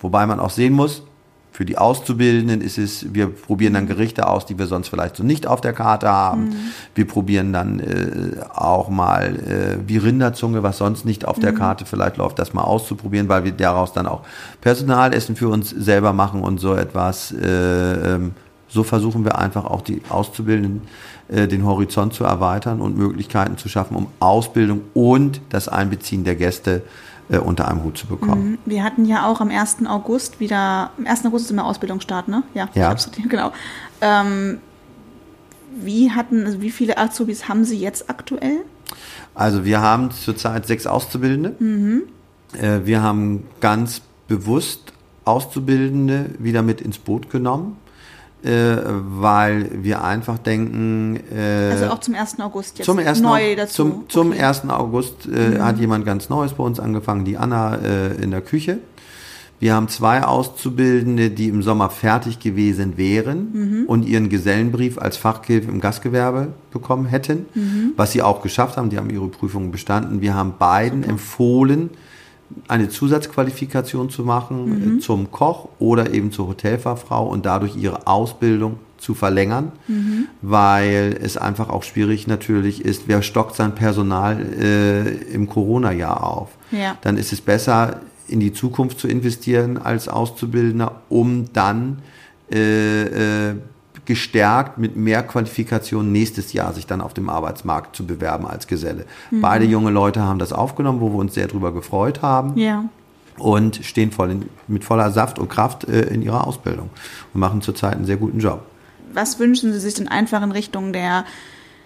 Wobei 0.00 0.26
man 0.26 0.40
auch 0.40 0.50
sehen 0.50 0.72
muss, 0.72 1.02
für 1.52 1.66
die 1.66 1.76
Auszubildenden 1.76 2.62
ist 2.62 2.78
es, 2.78 3.12
wir 3.12 3.26
probieren 3.26 3.74
dann 3.74 3.86
Gerichte 3.86 4.26
aus, 4.26 4.46
die 4.46 4.58
wir 4.58 4.66
sonst 4.66 4.88
vielleicht 4.88 5.16
so 5.16 5.22
nicht 5.22 5.46
auf 5.46 5.60
der 5.60 5.74
Karte 5.74 6.08
haben. 6.08 6.46
Mhm. 6.46 6.54
Wir 6.94 7.06
probieren 7.06 7.52
dann 7.52 7.78
äh, 7.78 8.40
auch 8.54 8.88
mal 8.88 9.36
äh, 9.36 9.76
wie 9.86 9.98
Rinderzunge, 9.98 10.62
was 10.62 10.78
sonst 10.78 11.04
nicht 11.04 11.26
auf 11.26 11.36
mhm. 11.36 11.42
der 11.42 11.52
Karte 11.52 11.84
vielleicht 11.84 12.16
läuft, 12.16 12.38
das 12.38 12.54
mal 12.54 12.62
auszuprobieren, 12.62 13.28
weil 13.28 13.44
wir 13.44 13.52
daraus 13.52 13.92
dann 13.92 14.06
auch 14.06 14.22
Personalessen 14.62 15.36
für 15.36 15.48
uns 15.48 15.68
selber 15.68 16.14
machen 16.14 16.40
und 16.42 16.58
so 16.58 16.74
etwas. 16.74 17.32
Äh, 17.32 18.14
ähm, 18.14 18.32
so 18.72 18.82
versuchen 18.82 19.24
wir 19.24 19.38
einfach 19.38 19.64
auch 19.66 19.82
die 19.82 20.02
Auszubildenden 20.08 20.82
äh, 21.28 21.46
den 21.46 21.64
Horizont 21.64 22.14
zu 22.14 22.24
erweitern 22.24 22.80
und 22.80 22.96
Möglichkeiten 22.96 23.58
zu 23.58 23.68
schaffen, 23.68 23.96
um 23.96 24.06
Ausbildung 24.18 24.82
und 24.94 25.40
das 25.50 25.68
Einbeziehen 25.68 26.24
der 26.24 26.36
Gäste 26.36 26.82
äh, 27.28 27.38
unter 27.38 27.68
einem 27.68 27.84
Hut 27.84 27.98
zu 27.98 28.06
bekommen. 28.06 28.52
Mhm. 28.52 28.58
Wir 28.64 28.82
hatten 28.82 29.04
ja 29.04 29.26
auch 29.26 29.40
am 29.40 29.50
1. 29.50 29.78
August 29.86 30.40
wieder, 30.40 30.90
am 30.98 31.06
1. 31.06 31.26
August 31.26 31.46
ist 31.46 31.50
immer 31.50 31.66
Ausbildungsstart, 31.66 32.28
ne? 32.28 32.42
Ja, 32.54 32.68
ja. 32.74 32.94
genau. 33.28 33.52
Ähm, 34.00 34.58
wie 35.80 36.10
hatten, 36.10 36.46
also 36.46 36.60
wie 36.62 36.70
viele 36.70 36.98
Azubis 36.98 37.48
haben 37.48 37.64
Sie 37.64 37.78
jetzt 37.78 38.08
aktuell? 38.08 38.64
Also 39.34 39.64
wir 39.64 39.80
haben 39.80 40.10
zurzeit 40.10 40.66
sechs 40.66 40.86
Auszubildende. 40.86 41.54
Mhm. 41.58 42.02
Äh, 42.54 42.80
wir 42.84 43.02
haben 43.02 43.44
ganz 43.60 44.02
bewusst 44.28 44.92
Auszubildende 45.24 46.30
wieder 46.38 46.62
mit 46.62 46.80
ins 46.80 46.98
Boot 46.98 47.30
genommen 47.30 47.76
äh, 48.44 48.76
weil 48.86 49.70
wir 49.82 50.02
einfach 50.02 50.38
denken. 50.38 51.20
Äh, 51.34 51.70
also 51.70 51.86
auch 51.86 52.00
zum 52.00 52.14
1. 52.14 52.40
August 52.40 52.78
jetzt 52.78 52.86
zum 52.86 52.98
1. 52.98 53.20
neu 53.20 53.56
dazu. 53.56 53.74
Zum, 53.74 54.08
zum 54.08 54.30
okay. 54.32 54.42
1. 54.42 54.68
August 54.68 55.26
äh, 55.26 55.50
mhm. 55.50 55.62
hat 55.62 55.78
jemand 55.78 56.04
ganz 56.04 56.28
Neues 56.28 56.54
bei 56.54 56.64
uns 56.64 56.80
angefangen, 56.80 57.24
die 57.24 57.36
Anna 57.36 57.76
äh, 57.76 58.14
in 58.22 58.30
der 58.30 58.40
Küche. 58.40 58.78
Wir 59.62 59.74
haben 59.74 59.86
zwei 59.86 60.24
Auszubildende, 60.24 61.30
die 61.30 61.46
im 61.46 61.62
Sommer 61.62 61.88
fertig 61.88 62.40
gewesen 62.40 62.96
wären 62.96 63.52
mhm. 63.52 63.84
und 63.86 64.04
ihren 64.04 64.28
Gesellenbrief 64.28 64.98
als 64.98 65.16
Fachhilfe 65.16 65.70
im 65.70 65.80
Gastgewerbe 65.80 66.48
bekommen 66.72 67.06
hätten, 67.06 67.46
mhm. 67.54 67.92
was 67.94 68.10
sie 68.10 68.22
auch 68.22 68.42
geschafft 68.42 68.76
haben. 68.76 68.90
Die 68.90 68.98
haben 68.98 69.08
ihre 69.08 69.28
Prüfungen 69.28 69.70
bestanden. 69.70 70.20
Wir 70.20 70.34
haben 70.34 70.54
beiden 70.58 71.02
Super. 71.02 71.12
empfohlen, 71.12 71.90
eine 72.68 72.88
Zusatzqualifikation 72.88 74.10
zu 74.10 74.22
machen 74.22 74.64
mhm. 74.64 74.98
Äh, 74.98 75.00
zum 75.00 75.30
Koch 75.30 75.68
oder 75.78 76.12
eben 76.12 76.32
zur 76.32 76.48
Hotelfachfrau 76.48 77.26
und 77.26 77.46
dadurch 77.46 77.76
ihre 77.76 78.06
Ausbildung 78.06 78.78
zu 78.98 79.14
verlängern, 79.14 79.72
mhm. 79.88 80.28
weil 80.42 81.18
es 81.20 81.36
einfach 81.36 81.68
auch 81.68 81.82
schwierig 81.82 82.26
natürlich 82.26 82.84
ist, 82.84 83.04
wer 83.08 83.22
stockt 83.22 83.56
sein 83.56 83.74
Personal 83.74 84.40
äh, 84.40 85.08
im 85.32 85.48
Corona-Jahr 85.48 86.24
auf. 86.24 86.50
Ja. 86.70 86.96
Dann 87.00 87.16
ist 87.16 87.32
es 87.32 87.40
besser, 87.40 88.00
in 88.28 88.40
die 88.40 88.52
Zukunft 88.52 89.00
zu 89.00 89.08
investieren 89.08 89.76
als 89.76 90.08
Auszubildender, 90.08 91.02
um 91.08 91.52
dann 91.52 91.98
äh, 92.50 93.50
äh, 93.50 93.54
gestärkt 94.04 94.78
mit 94.78 94.96
mehr 94.96 95.22
Qualifikation 95.22 96.10
nächstes 96.10 96.52
Jahr 96.52 96.72
sich 96.72 96.86
dann 96.86 97.00
auf 97.00 97.14
dem 97.14 97.28
Arbeitsmarkt 97.28 97.94
zu 97.94 98.06
bewerben 98.06 98.46
als 98.46 98.66
Geselle. 98.66 99.04
Mhm. 99.30 99.40
Beide 99.40 99.64
junge 99.64 99.90
Leute 99.90 100.22
haben 100.22 100.38
das 100.38 100.52
aufgenommen, 100.52 101.00
wo 101.00 101.10
wir 101.10 101.18
uns 101.18 101.34
sehr 101.34 101.46
drüber 101.46 101.72
gefreut 101.72 102.22
haben. 102.22 102.58
Ja. 102.58 102.84
Und 103.38 103.76
stehen 103.82 104.12
voll 104.12 104.30
in, 104.30 104.48
mit 104.68 104.84
voller 104.84 105.10
Saft 105.10 105.38
und 105.38 105.48
Kraft 105.48 105.84
äh, 105.84 106.02
in 106.02 106.22
ihrer 106.22 106.46
Ausbildung 106.46 106.90
und 107.32 107.40
machen 107.40 107.62
zurzeit 107.62 107.94
einen 107.94 108.04
sehr 108.04 108.16
guten 108.16 108.40
Job. 108.40 108.62
Was 109.14 109.38
wünschen 109.38 109.72
Sie 109.72 109.80
sich 109.80 109.94
denn 109.94 110.08
einfach 110.08 110.42
in 110.42 110.52
Richtung 110.52 110.92
der, 110.92 111.24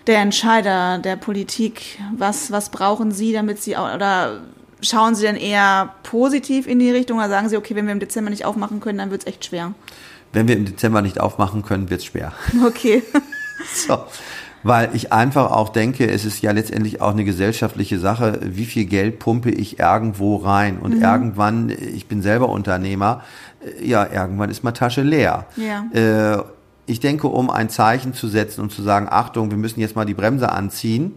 der 0.06 0.20
Entscheider, 0.20 0.98
der 0.98 1.16
Politik? 1.16 1.98
Was, 2.16 2.50
was 2.50 2.70
brauchen 2.70 3.12
Sie, 3.12 3.32
damit 3.32 3.62
Sie 3.62 3.76
auch, 3.76 3.94
oder 3.94 4.40
schauen 4.80 5.14
Sie 5.14 5.22
denn 5.22 5.36
eher 5.36 5.94
positiv 6.02 6.66
in 6.66 6.78
die 6.78 6.90
Richtung 6.90 7.18
oder 7.18 7.28
sagen 7.28 7.48
Sie, 7.48 7.56
okay, 7.56 7.74
wenn 7.74 7.86
wir 7.86 7.92
im 7.92 8.00
Dezember 8.00 8.30
nicht 8.30 8.44
aufmachen 8.44 8.80
können, 8.80 8.98
dann 8.98 9.10
wird 9.10 9.22
es 9.22 9.26
echt 9.26 9.44
schwer? 9.44 9.72
Wenn 10.36 10.48
wir 10.48 10.56
im 10.56 10.66
Dezember 10.66 11.00
nicht 11.00 11.18
aufmachen 11.18 11.62
können, 11.62 11.88
wird 11.88 12.00
es 12.02 12.06
schwer. 12.06 12.32
Okay. 12.66 13.02
so. 13.74 14.04
Weil 14.62 14.90
ich 14.94 15.12
einfach 15.12 15.50
auch 15.50 15.70
denke, 15.70 16.10
es 16.10 16.24
ist 16.24 16.42
ja 16.42 16.50
letztendlich 16.50 17.00
auch 17.00 17.12
eine 17.12 17.24
gesellschaftliche 17.24 17.98
Sache, 17.98 18.40
wie 18.42 18.66
viel 18.66 18.84
Geld 18.84 19.18
pumpe 19.18 19.50
ich 19.50 19.78
irgendwo 19.78 20.36
rein. 20.36 20.78
Und 20.78 20.96
mhm. 20.96 21.02
irgendwann, 21.02 21.70
ich 21.70 22.06
bin 22.06 22.20
selber 22.20 22.50
Unternehmer, 22.50 23.22
äh, 23.64 23.86
ja, 23.86 24.06
irgendwann 24.12 24.50
ist 24.50 24.62
meine 24.62 24.74
Tasche 24.74 25.02
leer. 25.02 25.46
Ja. 25.56 25.86
Äh, 25.94 26.42
ich 26.84 27.00
denke, 27.00 27.28
um 27.28 27.48
ein 27.48 27.70
Zeichen 27.70 28.12
zu 28.12 28.28
setzen 28.28 28.60
und 28.60 28.72
zu 28.72 28.82
sagen, 28.82 29.08
Achtung, 29.10 29.50
wir 29.50 29.58
müssen 29.58 29.80
jetzt 29.80 29.96
mal 29.96 30.04
die 30.04 30.14
Bremse 30.14 30.52
anziehen. 30.52 31.14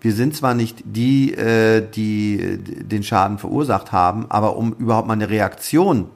Wir 0.00 0.12
sind 0.12 0.34
zwar 0.34 0.54
nicht 0.54 0.82
die, 0.84 1.32
äh, 1.32 1.86
die 1.94 2.58
den 2.58 3.04
Schaden 3.04 3.38
verursacht 3.38 3.92
haben, 3.92 4.26
aber 4.30 4.56
um 4.56 4.72
überhaupt 4.72 5.06
mal 5.06 5.14
eine 5.14 5.30
Reaktion 5.30 6.08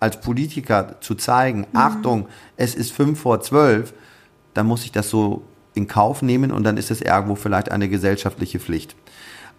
als 0.00 0.20
Politiker 0.20 0.96
zu 1.00 1.14
zeigen, 1.14 1.60
mhm. 1.60 1.78
Achtung, 1.78 2.26
es 2.56 2.74
ist 2.74 2.92
fünf 2.92 3.20
vor 3.20 3.40
zwölf, 3.40 3.92
dann 4.54 4.66
muss 4.66 4.84
ich 4.84 4.92
das 4.92 5.10
so 5.10 5.42
in 5.74 5.86
Kauf 5.86 6.22
nehmen 6.22 6.50
und 6.50 6.64
dann 6.64 6.76
ist 6.76 6.90
es 6.90 7.00
irgendwo 7.00 7.36
vielleicht 7.36 7.70
eine 7.70 7.88
gesellschaftliche 7.88 8.58
Pflicht. 8.58 8.96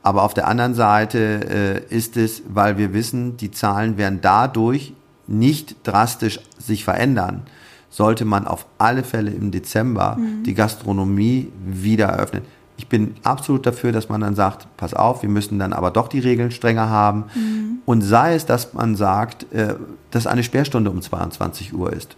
Aber 0.03 0.23
auf 0.23 0.33
der 0.33 0.47
anderen 0.47 0.73
Seite 0.73 1.83
äh, 1.89 1.95
ist 1.95 2.17
es, 2.17 2.41
weil 2.47 2.77
wir 2.77 2.93
wissen, 2.93 3.37
die 3.37 3.51
Zahlen 3.51 3.97
werden 3.97 4.19
dadurch 4.21 4.93
nicht 5.27 5.75
drastisch 5.83 6.39
sich 6.57 6.83
verändern, 6.83 7.43
sollte 7.89 8.25
man 8.25 8.47
auf 8.47 8.65
alle 8.77 9.03
Fälle 9.03 9.31
im 9.31 9.51
Dezember 9.51 10.17
mhm. 10.17 10.43
die 10.43 10.53
Gastronomie 10.53 11.51
wieder 11.63 12.07
eröffnen. 12.07 12.43
Ich 12.77 12.87
bin 12.87 13.13
absolut 13.23 13.65
dafür, 13.65 13.91
dass 13.91 14.09
man 14.09 14.21
dann 14.21 14.33
sagt, 14.33 14.67
pass 14.75 14.95
auf, 14.95 15.21
wir 15.21 15.29
müssen 15.29 15.59
dann 15.59 15.71
aber 15.71 15.91
doch 15.91 16.07
die 16.07 16.19
Regeln 16.19 16.49
strenger 16.49 16.89
haben. 16.89 17.25
Mhm. 17.35 17.50
Und 17.91 18.03
sei 18.03 18.35
es, 18.35 18.45
dass 18.45 18.73
man 18.73 18.95
sagt, 18.95 19.51
äh, 19.51 19.75
dass 20.11 20.25
eine 20.25 20.43
Sperrstunde 20.43 20.89
um 20.89 21.01
22 21.01 21.73
Uhr 21.73 21.91
ist. 21.91 22.15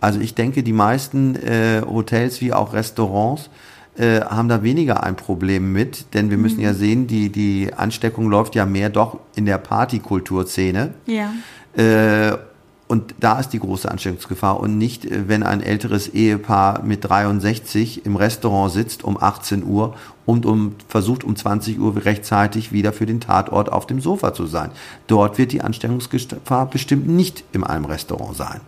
Also 0.00 0.20
ich 0.20 0.36
denke, 0.36 0.62
die 0.62 0.72
meisten 0.72 1.34
äh, 1.34 1.82
Hotels 1.84 2.40
wie 2.40 2.52
auch 2.52 2.72
Restaurants 2.74 3.50
äh, 3.96 4.20
haben 4.20 4.48
da 4.48 4.62
weniger 4.62 5.02
ein 5.02 5.16
Problem 5.16 5.72
mit, 5.72 6.14
denn 6.14 6.30
wir 6.30 6.38
müssen 6.38 6.58
mhm. 6.58 6.62
ja 6.62 6.74
sehen, 6.74 7.08
die, 7.08 7.30
die 7.30 7.74
Ansteckung 7.74 8.30
läuft 8.30 8.54
ja 8.54 8.66
mehr 8.66 8.88
doch 8.88 9.18
in 9.34 9.46
der 9.46 9.58
Partykulturszene. 9.58 10.94
Ja. 11.06 11.32
Äh, 11.76 12.38
und 12.88 13.14
da 13.18 13.40
ist 13.40 13.50
die 13.50 13.58
große 13.58 13.90
Ansteckungsgefahr 13.90 14.60
und 14.60 14.78
nicht, 14.78 15.04
äh, 15.04 15.28
wenn 15.28 15.42
ein 15.42 15.60
älteres 15.60 16.08
Ehepaar 16.08 16.82
mit 16.82 17.04
63 17.04 18.06
im 18.06 18.16
Restaurant 18.16 18.72
sitzt 18.72 19.04
um 19.04 19.20
18 19.20 19.64
Uhr 19.64 19.94
und 20.24 20.46
um, 20.46 20.74
versucht 20.88 21.24
um 21.24 21.34
20 21.34 21.78
Uhr 21.78 22.04
rechtzeitig 22.04 22.72
wieder 22.72 22.92
für 22.92 23.06
den 23.06 23.20
Tatort 23.20 23.72
auf 23.72 23.86
dem 23.86 24.00
Sofa 24.00 24.34
zu 24.34 24.46
sein. 24.46 24.70
Dort 25.06 25.38
wird 25.38 25.52
die 25.52 25.62
Ansteckungsgefahr 25.62 26.66
bestimmt 26.66 27.08
nicht 27.08 27.44
in 27.52 27.64
einem 27.64 27.86
Restaurant 27.86 28.36
sein. 28.36 28.60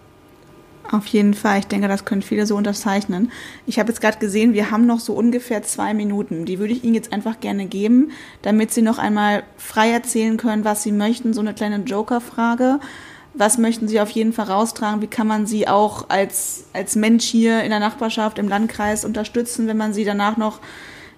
Auf 0.91 1.07
jeden 1.09 1.35
Fall. 1.35 1.59
Ich 1.59 1.67
denke, 1.67 1.87
das 1.87 2.07
können 2.07 2.23
viele 2.23 2.47
so 2.47 2.57
unterzeichnen. 2.57 3.31
Ich 3.67 3.79
habe 3.79 3.91
jetzt 3.91 4.01
gerade 4.01 4.19
gesehen, 4.19 4.55
wir 4.55 4.71
haben 4.71 4.87
noch 4.87 5.01
so 5.01 5.13
ungefähr 5.13 5.63
zwei 5.63 5.93
Minuten. 5.93 6.47
Die 6.47 6.59
würde 6.59 6.73
ich 6.73 6.83
Ihnen 6.83 6.95
jetzt 6.95 7.13
einfach 7.13 7.41
gerne 7.41 7.67
geben, 7.67 8.13
damit 8.41 8.73
Sie 8.73 8.81
noch 8.81 8.99
einmal 8.99 9.43
frei 9.59 9.91
erzählen 9.91 10.39
können, 10.39 10.65
was 10.65 10.83
Sie 10.83 10.93
möchten. 10.93 11.35
So 11.35 11.41
eine 11.41 11.53
kleine 11.53 11.77
Joker-Frage. 11.81 12.81
Was 13.39 13.57
möchten 13.57 13.87
Sie 13.87 14.01
auf 14.01 14.11
jeden 14.11 14.33
Fall 14.33 14.47
raustragen? 14.47 15.01
Wie 15.01 15.07
kann 15.07 15.29
man 15.29 15.47
Sie 15.47 15.69
auch 15.69 16.07
als, 16.09 16.65
als 16.73 16.97
Mensch 16.97 17.25
hier 17.25 17.63
in 17.63 17.71
der 17.71 17.79
Nachbarschaft, 17.79 18.37
im 18.37 18.49
Landkreis 18.49 19.05
unterstützen, 19.05 19.69
wenn 19.69 19.77
man 19.77 19.93
Sie 19.93 20.05
danach 20.05 20.37
noch 20.37 20.59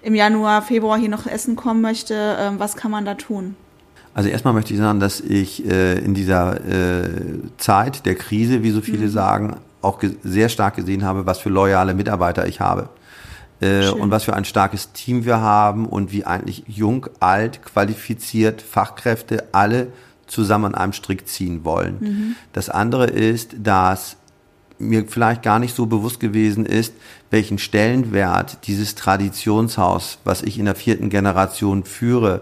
im 0.03 0.13
Januar, 0.13 0.61
Februar 0.61 0.99
hier 0.99 1.09
noch 1.09 1.25
essen 1.25 1.55
kommen 1.55 1.81
möchte? 1.81 2.37
Ähm, 2.39 2.59
was 2.59 2.75
kann 2.75 2.91
man 2.91 3.05
da 3.05 3.15
tun? 3.15 3.55
Also 4.13 4.29
erstmal 4.29 4.53
möchte 4.53 4.71
ich 4.71 4.79
sagen, 4.79 4.99
dass 4.99 5.19
ich 5.19 5.65
äh, 5.65 5.97
in 5.97 6.13
dieser 6.13 6.63
äh, 6.63 7.09
Zeit 7.57 8.05
der 8.05 8.13
Krise, 8.13 8.61
wie 8.61 8.69
so 8.69 8.81
viele 8.81 9.07
mhm. 9.07 9.11
sagen, 9.11 9.55
auch 9.81 9.99
sehr 10.23 10.49
stark 10.49 10.75
gesehen 10.75 11.03
habe, 11.03 11.25
was 11.25 11.39
für 11.39 11.49
loyale 11.49 11.95
Mitarbeiter 11.95 12.47
ich 12.47 12.59
habe. 12.59 12.89
Äh, 13.61 13.89
und 13.89 14.11
was 14.11 14.25
für 14.25 14.35
ein 14.35 14.45
starkes 14.45 14.91
Team 14.91 15.25
wir 15.25 15.39
haben 15.39 15.87
und 15.87 16.11
wie 16.11 16.25
eigentlich 16.25 16.65
jung, 16.67 17.07
alt, 17.19 17.63
qualifiziert, 17.63 18.61
Fachkräfte 18.61 19.45
alle 19.53 19.87
zusammen 20.31 20.65
an 20.65 20.75
einem 20.75 20.93
Strick 20.93 21.27
ziehen 21.27 21.63
wollen. 21.63 21.97
Mhm. 21.99 22.35
Das 22.53 22.69
andere 22.69 23.05
ist, 23.05 23.55
dass 23.61 24.17
mir 24.79 25.05
vielleicht 25.07 25.43
gar 25.43 25.59
nicht 25.59 25.75
so 25.75 25.85
bewusst 25.85 26.19
gewesen 26.19 26.65
ist, 26.65 26.93
welchen 27.29 27.59
Stellenwert 27.59 28.65
dieses 28.65 28.95
Traditionshaus, 28.95 30.17
was 30.23 30.41
ich 30.41 30.57
in 30.57 30.65
der 30.65 30.75
vierten 30.75 31.09
Generation 31.09 31.83
führe, 31.83 32.41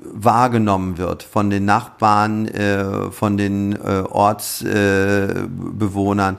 wahrgenommen 0.00 0.98
wird 0.98 1.22
von 1.22 1.50
den 1.50 1.64
Nachbarn, 1.64 2.48
äh, 2.48 3.12
von 3.12 3.36
den 3.36 3.72
äh, 3.72 4.02
Ortsbewohnern. 4.10 6.34
Äh, 6.34 6.38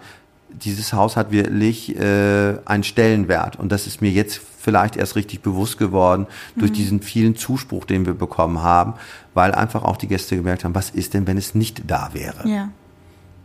Dieses 0.50 0.92
Haus 0.92 1.16
hat 1.16 1.32
wirklich 1.32 1.98
äh, 1.98 2.58
einen 2.66 2.84
Stellenwert 2.84 3.58
und 3.58 3.72
das 3.72 3.88
ist 3.88 4.02
mir 4.02 4.12
jetzt 4.12 4.42
vielleicht 4.60 4.98
erst 4.98 5.16
richtig 5.16 5.42
bewusst 5.42 5.78
geworden 5.78 6.28
durch 6.58 6.72
mhm. 6.72 6.76
diesen 6.76 7.02
vielen 7.02 7.36
Zuspruch, 7.36 7.86
den 7.86 8.06
wir 8.06 8.14
bekommen 8.14 8.62
haben, 8.62 8.94
weil 9.34 9.54
einfach 9.54 9.84
auch 9.84 9.98
die 9.98 10.08
Gäste 10.08 10.36
gemerkt 10.36 10.64
haben, 10.64 10.76
was 10.76 10.90
ist 10.90 11.14
denn, 11.14 11.28
wenn 11.28 11.38
es 11.38 11.56
nicht 11.56 11.84
da 11.90 12.10
wäre? 12.14 12.48
Ja. 12.48 12.70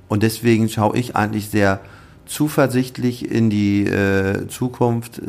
Und 0.08 0.22
deswegen 0.22 0.68
schaue 0.68 0.96
ich 0.96 1.16
eigentlich 1.16 1.48
sehr 1.48 1.80
zuversichtlich 2.26 3.30
in 3.30 3.50
die 3.50 3.86
äh, 3.86 4.48
Zukunft, 4.48 5.20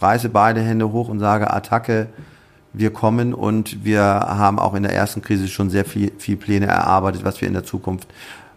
reiße 0.00 0.28
beide 0.28 0.60
Hände 0.60 0.92
hoch 0.92 1.08
und 1.08 1.18
sage 1.18 1.52
Attacke 1.52 2.08
wir 2.74 2.92
kommen 2.92 3.32
und 3.32 3.84
wir 3.84 4.02
haben 4.02 4.58
auch 4.58 4.74
in 4.74 4.82
der 4.82 4.92
ersten 4.92 5.22
Krise 5.22 5.48
schon 5.48 5.70
sehr 5.70 5.84
viel, 5.84 6.12
viel 6.18 6.36
Pläne 6.36 6.66
erarbeitet, 6.66 7.24
was 7.24 7.40
wir 7.40 7.48
in 7.48 7.54
der 7.54 7.62
Zukunft 7.62 8.08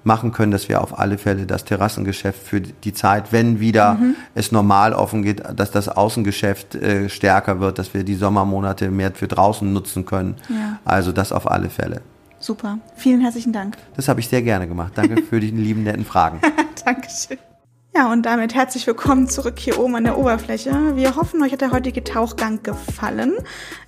machen 0.07 0.31
können, 0.31 0.51
dass 0.51 0.67
wir 0.67 0.81
auf 0.81 0.97
alle 0.97 1.19
Fälle 1.19 1.45
das 1.45 1.65
Terrassengeschäft 1.65 2.41
für 2.41 2.61
die 2.61 2.93
Zeit, 2.93 3.31
wenn 3.31 3.59
wieder 3.59 3.93
mhm. 3.93 4.15
es 4.33 4.51
normal 4.51 4.93
offen 4.93 5.21
geht, 5.21 5.43
dass 5.55 5.69
das 5.69 5.89
Außengeschäft 5.89 6.73
äh, 6.73 7.09
stärker 7.09 7.59
wird, 7.59 7.77
dass 7.77 7.93
wir 7.93 8.03
die 8.03 8.15
Sommermonate 8.15 8.89
mehr 8.89 9.11
für 9.11 9.27
draußen 9.27 9.71
nutzen 9.71 10.05
können. 10.05 10.35
Ja. 10.49 10.79
Also 10.83 11.11
das 11.11 11.31
auf 11.31 11.51
alle 11.51 11.69
Fälle. 11.69 12.01
Super. 12.39 12.79
Vielen 12.95 13.21
herzlichen 13.21 13.53
Dank. 13.53 13.77
Das 13.95 14.07
habe 14.07 14.19
ich 14.19 14.27
sehr 14.27 14.41
gerne 14.41 14.67
gemacht. 14.67 14.93
Danke 14.95 15.21
für 15.29 15.39
die 15.39 15.51
lieben 15.51 15.83
netten 15.83 16.05
Fragen. 16.05 16.39
Dankeschön. 16.85 17.37
Ja, 17.97 18.11
und 18.11 18.27
damit 18.27 18.53
herzlich 18.53 18.85
willkommen 18.85 19.27
zurück 19.27 19.57
hier 19.57 19.79
oben 19.79 19.95
an 19.95 20.03
der 20.03 20.19
Oberfläche. 20.19 20.95
Wir 20.95 21.15
hoffen, 21.15 21.41
euch 21.41 21.51
hat 21.51 21.61
der 21.61 21.71
heutige 21.71 22.03
Tauchgang 22.03 22.61
gefallen. 22.61 23.33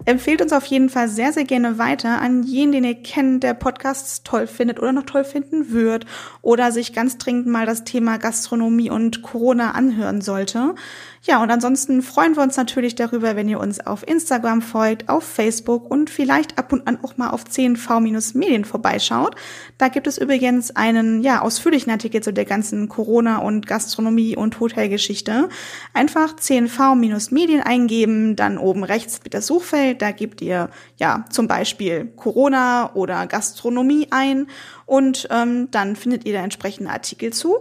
Empfehlt 0.05 0.41
uns 0.41 0.51
auf 0.51 0.65
jeden 0.65 0.89
Fall 0.89 1.07
sehr, 1.09 1.31
sehr 1.31 1.43
gerne 1.43 1.77
weiter 1.77 2.19
an 2.19 2.41
jeden, 2.41 2.71
den 2.71 2.85
ihr 2.85 2.95
kennt, 2.95 3.43
der 3.43 3.53
Podcasts 3.53 4.23
toll 4.23 4.47
findet 4.47 4.79
oder 4.79 4.93
noch 4.93 5.03
toll 5.03 5.23
finden 5.23 5.71
wird 5.71 6.07
oder 6.41 6.71
sich 6.71 6.93
ganz 6.93 7.19
dringend 7.19 7.45
mal 7.45 7.67
das 7.67 7.83
Thema 7.83 8.17
Gastronomie 8.17 8.89
und 8.89 9.21
Corona 9.21 9.73
anhören 9.73 10.21
sollte. 10.21 10.73
Ja, 11.21 11.43
und 11.43 11.51
ansonsten 11.51 12.01
freuen 12.01 12.37
wir 12.37 12.43
uns 12.43 12.55
natürlich 12.55 12.95
darüber, 12.95 13.35
wenn 13.35 13.49
ihr 13.49 13.59
uns 13.59 13.85
auf 13.85 14.07
Instagram 14.07 14.61
folgt, 14.61 15.09
auf 15.09 15.25
Facebook 15.25 15.91
und 15.91 16.09
vielleicht 16.09 16.57
ab 16.57 16.71
und 16.71 16.87
an 16.87 16.97
auch 17.03 17.17
mal 17.17 17.31
auf 17.31 17.43
10v-Medien 17.43 18.63
vorbeischaut. 18.63 19.35
Da 19.77 19.89
gibt 19.89 20.07
es 20.07 20.17
übrigens 20.17 20.73
einen, 20.77 21.21
ja, 21.21 21.41
ausführlichen 21.41 21.91
Artikel 21.91 22.23
zu 22.23 22.31
der 22.31 22.45
ganzen 22.45 22.87
Corona- 22.87 23.39
und 23.39 23.67
Gastronomie- 23.67 24.37
und 24.37 24.61
Hotelgeschichte. 24.61 25.49
Einfach 25.93 26.37
10v-Medien 26.37 27.63
eingeben, 27.63 28.37
dann 28.37 28.57
oben 28.57 28.85
rechts 28.85 29.21
wird 29.25 29.33
das 29.33 29.47
Suchfeld, 29.47 30.01
da 30.01 30.11
gebt 30.11 30.41
ihr, 30.41 30.69
ja, 30.95 31.25
zum 31.29 31.49
Beispiel 31.49 32.05
Corona 32.15 32.93
oder 32.93 33.27
Gastronomie 33.27 34.07
ein 34.11 34.47
und 34.85 35.27
ähm, 35.31 35.69
dann 35.71 35.97
findet 35.97 36.25
ihr 36.25 36.33
da 36.33 36.39
entsprechende 36.39 36.91
Artikel 36.91 37.33
zu. 37.33 37.57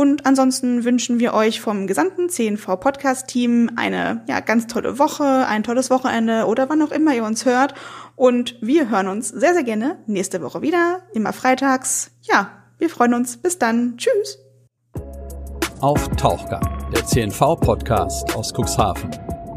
Und 0.00 0.24
ansonsten 0.24 0.84
wünschen 0.84 1.20
wir 1.20 1.34
euch 1.34 1.60
vom 1.60 1.86
gesamten 1.86 2.30
CNV 2.30 2.80
Podcast 2.80 3.28
Team 3.28 3.70
eine 3.76 4.24
ja, 4.26 4.40
ganz 4.40 4.66
tolle 4.66 4.98
Woche, 4.98 5.46
ein 5.46 5.62
tolles 5.62 5.90
Wochenende 5.90 6.46
oder 6.46 6.70
wann 6.70 6.80
auch 6.80 6.90
immer 6.90 7.14
ihr 7.14 7.22
uns 7.22 7.44
hört. 7.44 7.74
Und 8.16 8.56
wir 8.62 8.88
hören 8.88 9.08
uns 9.08 9.28
sehr, 9.28 9.52
sehr 9.52 9.62
gerne 9.62 9.98
nächste 10.06 10.40
Woche 10.40 10.62
wieder, 10.62 11.02
immer 11.12 11.34
freitags. 11.34 12.12
Ja, 12.22 12.48
wir 12.78 12.88
freuen 12.88 13.12
uns. 13.12 13.36
Bis 13.36 13.58
dann. 13.58 13.98
Tschüss. 13.98 14.38
Auf 15.82 16.08
Tauchgang, 16.16 16.66
der 16.94 17.04
CNV 17.04 17.60
Podcast 17.60 18.34
aus 18.34 18.54
Cuxhaven. 18.54 19.10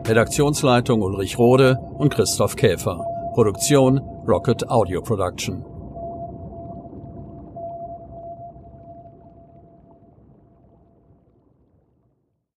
Redaktionsleitung 0.06 1.04
Ulrich 1.04 1.40
Rode 1.40 1.78
und 1.98 2.14
Christoph 2.14 2.58
Käfer. 2.58 3.02
Produktion 3.34 3.98
Rocket 4.28 4.70
Audio 4.70 5.02
Production. 5.02 5.73